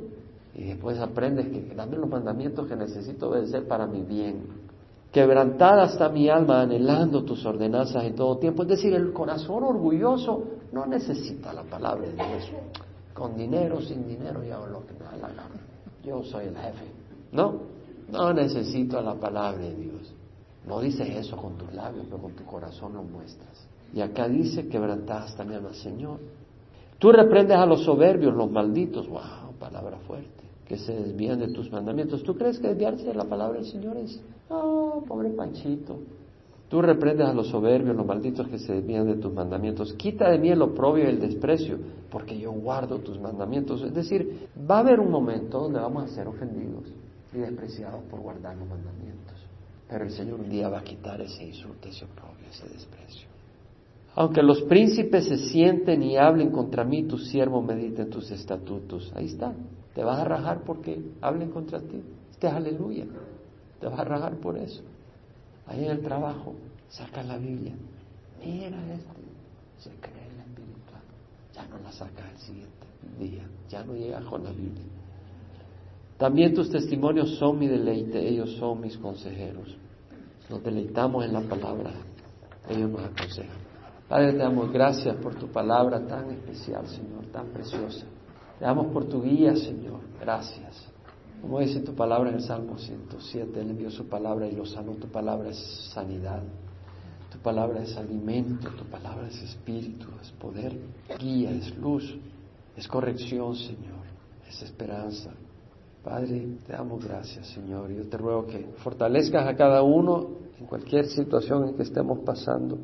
Y 0.55 0.65
después 0.65 0.99
aprendes 0.99 1.49
que 1.49 1.75
dame 1.75 1.97
los 1.97 2.09
mandamientos 2.09 2.69
que 2.69 2.77
necesito 2.77 3.31
obedecer 3.31 3.67
para 3.67 3.87
mi 3.87 4.03
bien. 4.03 4.67
Quebrantada 5.11 5.87
está 5.87 6.11
mi 6.11 6.29
alma 6.29 6.61
anhelando 6.61 7.25
tus 7.25 7.47
ordenanzas 7.47 8.05
en 8.05 8.15
todo 8.15 8.37
tiempo. 8.37 8.65
Es 8.65 8.69
decir, 8.69 8.93
el 8.93 9.15
corazón 9.15 9.65
orgulloso 9.65 10.45
no 10.73 10.85
necesita 10.85 11.55
la 11.55 11.63
palabra 11.63 12.07
de 12.07 12.13
Dios. 12.13 12.53
Con 13.17 13.37
dinero, 13.37 13.81
sin 13.81 14.07
dinero, 14.07 14.45
yo 14.45 14.67
lo 14.67 14.87
que. 14.87 14.95
Yo 16.05 16.23
soy 16.25 16.47
el 16.47 16.57
jefe. 16.57 16.85
No, 17.33 17.55
no 18.11 18.33
necesito 18.33 19.01
la 19.01 19.15
palabra 19.15 19.63
de 19.63 19.75
Dios. 19.75 20.15
No 20.67 20.81
dices 20.81 21.09
eso 21.09 21.37
con 21.37 21.57
tus 21.57 21.73
labios, 21.73 22.07
pero 22.07 22.19
con 22.19 22.33
tu 22.33 22.45
corazón 22.45 22.95
lo 22.95 23.03
muestras. 23.03 23.67
Y 23.95 24.01
acá 24.01 24.29
dice, 24.29 24.69
quebrantada 24.69 25.27
está 25.27 25.45
mi 25.45 25.55
alma, 25.55 25.73
Señor. 25.73 26.19
Tú 26.99 27.13
reprendes 27.13 27.57
a 27.57 27.67
los 27.67 27.85
soberbios, 27.85 28.35
los 28.35 28.51
malditos. 28.51 29.09
Wow, 29.09 29.55
palabra 29.59 29.99
fuerte 30.07 30.37
que 30.67 30.77
se 30.77 30.93
desvían 30.93 31.39
de 31.39 31.49
tus 31.49 31.71
mandamientos. 31.71 32.23
¿Tú 32.23 32.37
crees 32.37 32.59
que 32.59 32.69
desviarse 32.69 33.05
de 33.05 33.15
la 33.15 33.25
palabra 33.25 33.59
del 33.59 33.67
Señor 33.67 33.97
es, 33.97 34.21
oh, 34.49 35.03
pobre 35.07 35.31
Panchito? 35.31 35.99
Tú 36.69 36.83
reprendes 36.83 37.29
a 37.29 37.33
los 37.33 37.49
soberbios, 37.49 37.95
los 37.95 38.05
malditos 38.05 38.49
que 38.49 38.59
se 38.59 38.73
desvían 38.75 39.07
de 39.07 39.17
tus 39.17 39.33
mandamientos. 39.33 39.93
Quita 39.93 40.31
de 40.31 40.39
mí 40.39 40.51
el 40.51 40.61
oprobio 40.63 41.05
y 41.05 41.09
el 41.09 41.21
desprecio, 41.21 41.79
porque 42.11 42.37
yo 42.37 42.51
guardo 42.51 42.99
tus 42.99 43.21
mandamientos. 43.21 43.83
Es 43.83 43.95
decir, 43.95 44.49
va 44.69 44.79
a 44.79 44.81
haber 44.81 44.99
un 44.99 45.11
momento 45.11 45.61
donde 45.61 45.79
vamos 45.79 46.05
a 46.05 46.15
ser 46.15 46.27
ofendidos 46.27 46.85
y 47.33 47.39
despreciados 47.39 48.03
por 48.11 48.21
guardar 48.21 48.57
los 48.57 48.69
mandamientos. 48.69 49.35
Pero 49.89 50.05
el 50.05 50.11
Señor 50.11 50.41
un 50.41 50.49
día 50.49 50.69
va 50.69 50.81
a 50.81 50.85
quitar 50.85 51.21
ese 51.21 51.45
insulto, 51.45 51.89
ese 51.89 52.05
oprobio, 52.05 52.49
ese 52.51 52.69
desprecio. 52.69 53.29
Aunque 54.17 54.43
los 54.43 54.63
príncipes 54.63 55.27
se 55.27 55.37
sienten 55.37 56.03
y 56.03 56.17
hablen 56.17 56.51
contra 56.51 56.83
mí, 56.83 57.05
tu 57.05 57.19
siervo 57.19 57.63
medita 57.63 58.03
en 58.03 58.11
tus 58.11 58.31
estatutos. 58.33 59.13
Ahí 59.15 59.27
está. 59.27 59.55
Te 59.95 60.03
vas 60.03 60.19
a 60.19 60.25
rajar 60.25 60.63
porque 60.65 61.01
hablen 61.21 61.51
contra 61.51 61.79
ti. 61.81 62.03
Este 62.31 62.49
es 62.49 62.53
aleluya. 62.53 63.05
Te 63.79 63.87
vas 63.87 64.01
a 64.01 64.05
rajar 64.05 64.37
por 64.39 64.57
eso. 64.57 64.83
Ahí 65.67 65.85
en 65.85 65.91
el 65.91 66.01
trabajo, 66.01 66.55
saca 66.89 67.23
la 67.23 67.39
Biblia. 67.39 67.75
Mira 68.45 68.79
este. 68.93 69.27
Se 69.79 69.91
cree 70.01 70.27
en 70.31 70.39
la 70.39 70.45
espiritual. 70.45 71.03
Ya 71.55 71.67
no 71.67 71.79
la 71.79 71.93
saca 71.93 72.31
el 72.31 72.39
siguiente 72.39 72.87
día. 73.19 73.49
Ya 73.69 73.85
no 73.85 73.95
llega 73.95 74.21
con 74.23 74.45
la 74.45 74.51
Biblia. 74.51 74.85
También 76.19 76.55
tus 76.55 76.71
testimonios 76.71 77.37
son 77.39 77.59
mi 77.59 77.67
deleite. 77.67 78.27
Ellos 78.27 78.57
son 78.57 78.81
mis 78.81 78.97
consejeros. 78.97 79.77
Nos 80.49 80.63
deleitamos 80.63 81.25
en 81.25 81.33
la 81.33 81.41
palabra. 81.41 81.93
Ellos 82.69 82.91
nos 82.91 83.03
aconsejan. 83.03 83.67
Padre, 84.09 84.33
te 84.33 84.39
damos 84.39 84.73
gracias 84.73 85.17
por 85.17 85.35
tu 85.35 85.49
palabra 85.49 86.07
tan 86.07 86.31
especial, 86.31 86.87
Señor, 86.87 87.27
tan 87.33 87.49
preciosa. 87.49 88.07
Te 88.59 88.65
damos 88.65 88.93
por 88.93 89.07
tu 89.09 89.21
guía, 89.23 89.55
Señor. 89.57 90.01
Gracias. 90.21 90.96
Como 91.41 91.61
dice 91.61 91.81
tu 91.81 91.95
palabra 91.95 92.31
en 92.31 92.37
el 92.37 92.43
Salmo 92.43 92.79
107, 92.79 93.61
Él 93.61 93.71
envió 93.71 93.91
su 93.91 94.09
palabra 94.09 94.47
y 94.47 94.53
lo 94.53 94.67
sanó. 94.67 94.93
Tu 94.93 95.09
palabra 95.09 95.51
es 95.51 95.91
sanidad. 95.93 96.43
Tu 97.31 97.39
palabra 97.39 97.83
es 97.83 97.97
alimento. 97.97 98.69
Tu 98.71 98.85
palabra 98.85 99.29
es 99.29 99.43
espíritu, 99.43 100.07
es 100.21 100.31
poder, 100.33 100.77
guía, 101.19 101.51
es 101.51 101.77
luz, 101.77 102.17
es 102.77 102.89
corrección, 102.89 103.55
Señor. 103.55 104.07
Es 104.49 104.63
esperanza. 104.63 105.31
Padre, 106.03 106.47
te 106.67 106.73
damos 106.73 107.05
gracias, 107.05 107.49
Señor. 107.49 107.91
Yo 107.91 108.09
te 108.09 108.17
ruego 108.17 108.47
que 108.47 108.65
fortalezcas 108.77 109.47
a 109.47 109.57
cada 109.57 109.83
uno 109.83 110.29
en 110.59 110.67
cualquier 110.67 111.07
situación 111.07 111.69
en 111.69 111.75
que 111.75 111.83
estemos 111.83 112.21
pasando. 112.21 112.79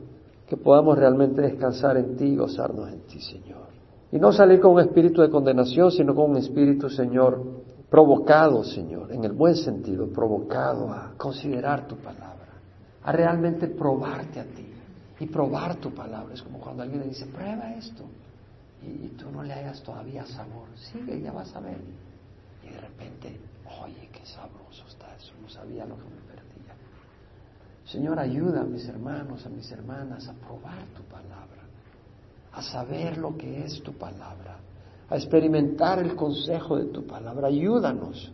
Que 0.47 0.57
podamos 0.57 0.99
realmente 0.99 1.41
descansar 1.41 1.97
en 1.97 2.17
ti 2.17 2.25
y 2.25 2.37
gozarnos 2.37 2.89
en 2.91 3.01
ti, 3.03 3.21
Señor. 3.21 3.69
Y 4.11 4.19
no 4.19 4.33
salir 4.33 4.61
con 4.61 4.73
un 4.73 4.81
espíritu 4.81 5.23
de 5.23 5.31
condenación, 5.31 5.91
sino 5.91 6.15
con 6.15 6.33
un 6.33 6.37
espíritu, 6.37 6.91
Señor, 6.91 7.62
provocado, 7.93 8.65
Señor, 8.65 9.13
en 9.13 9.23
el 9.23 9.33
buen 9.33 9.55
sentido, 9.55 10.09
provocado 10.09 10.91
a 10.91 11.13
considerar 11.19 11.87
tu 11.87 11.97
palabra, 11.97 12.55
a 13.03 13.13
realmente 13.13 13.69
probarte 13.69 14.41
a 14.41 14.45
ti 14.45 14.73
y 15.21 15.27
probar 15.27 15.77
tu 15.77 15.93
palabra. 15.93 16.33
Es 16.33 16.41
como 16.41 16.59
cuando 16.59 16.83
alguien 16.83 17.03
le 17.03 17.09
dice, 17.09 17.27
prueba 17.27 17.75
esto, 17.75 18.05
y, 18.81 19.09
tú 19.09 19.31
no 19.31 19.43
le 19.43 19.53
hagas 19.53 19.83
todavía 19.83 20.25
sabor, 20.25 20.69
sigue, 20.75 21.21
ya 21.21 21.33
vas 21.33 21.55
a 21.55 21.61
ver. 21.61 21.83
Y 22.65 22.71
de 22.71 22.81
repente, 22.81 23.39
oye, 23.83 24.09
qué 24.11 24.25
sabroso 24.25 24.87
está 24.89 25.15
eso, 25.15 25.35
no 25.43 25.51
sabía 25.51 25.85
lo 25.85 25.97
que 25.97 26.05
me 26.05 26.21
perdía. 26.23 26.75
Señor, 27.85 28.19
ayuda 28.19 28.63
a 28.63 28.65
mis 28.65 28.89
hermanos, 28.89 29.45
a 29.45 29.51
mis 29.51 29.71
hermanas 29.71 30.27
a 30.29 30.33
probar 30.33 30.87
tu 30.97 31.03
palabra 31.03 31.63
a 32.53 32.63
saber 32.63 33.17
lo 33.17 33.37
que 33.37 33.65
es 33.65 33.83
tu 33.83 33.93
palabra, 33.95 34.59
a 35.09 35.17
experimentar 35.17 35.99
el 35.99 36.15
consejo 36.15 36.77
de 36.77 36.87
tu 36.87 37.07
palabra. 37.07 37.49
Ayúdanos, 37.49 38.33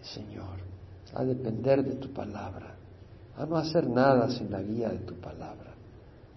Señor, 0.00 0.58
a 1.14 1.24
depender 1.24 1.82
de 1.82 1.96
tu 1.96 2.12
palabra, 2.12 2.74
a 3.36 3.46
no 3.46 3.56
hacer 3.56 3.88
nada 3.88 4.30
sin 4.30 4.50
la 4.50 4.62
guía 4.62 4.88
de 4.88 4.98
tu 4.98 5.14
palabra. 5.14 5.74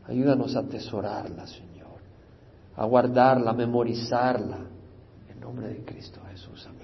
Ayúdanos 0.08 0.55
a 0.55 0.60
atesorarla, 0.60 1.45
Señor, 1.47 1.99
a 2.75 2.86
guardarla, 2.86 3.51
a 3.51 3.53
memorizarla. 3.53 4.58
En 5.29 5.39
nombre 5.39 5.67
de 5.67 5.86
Cristo 5.86 6.19
Jesús, 6.32 6.65
amén. 6.67 6.78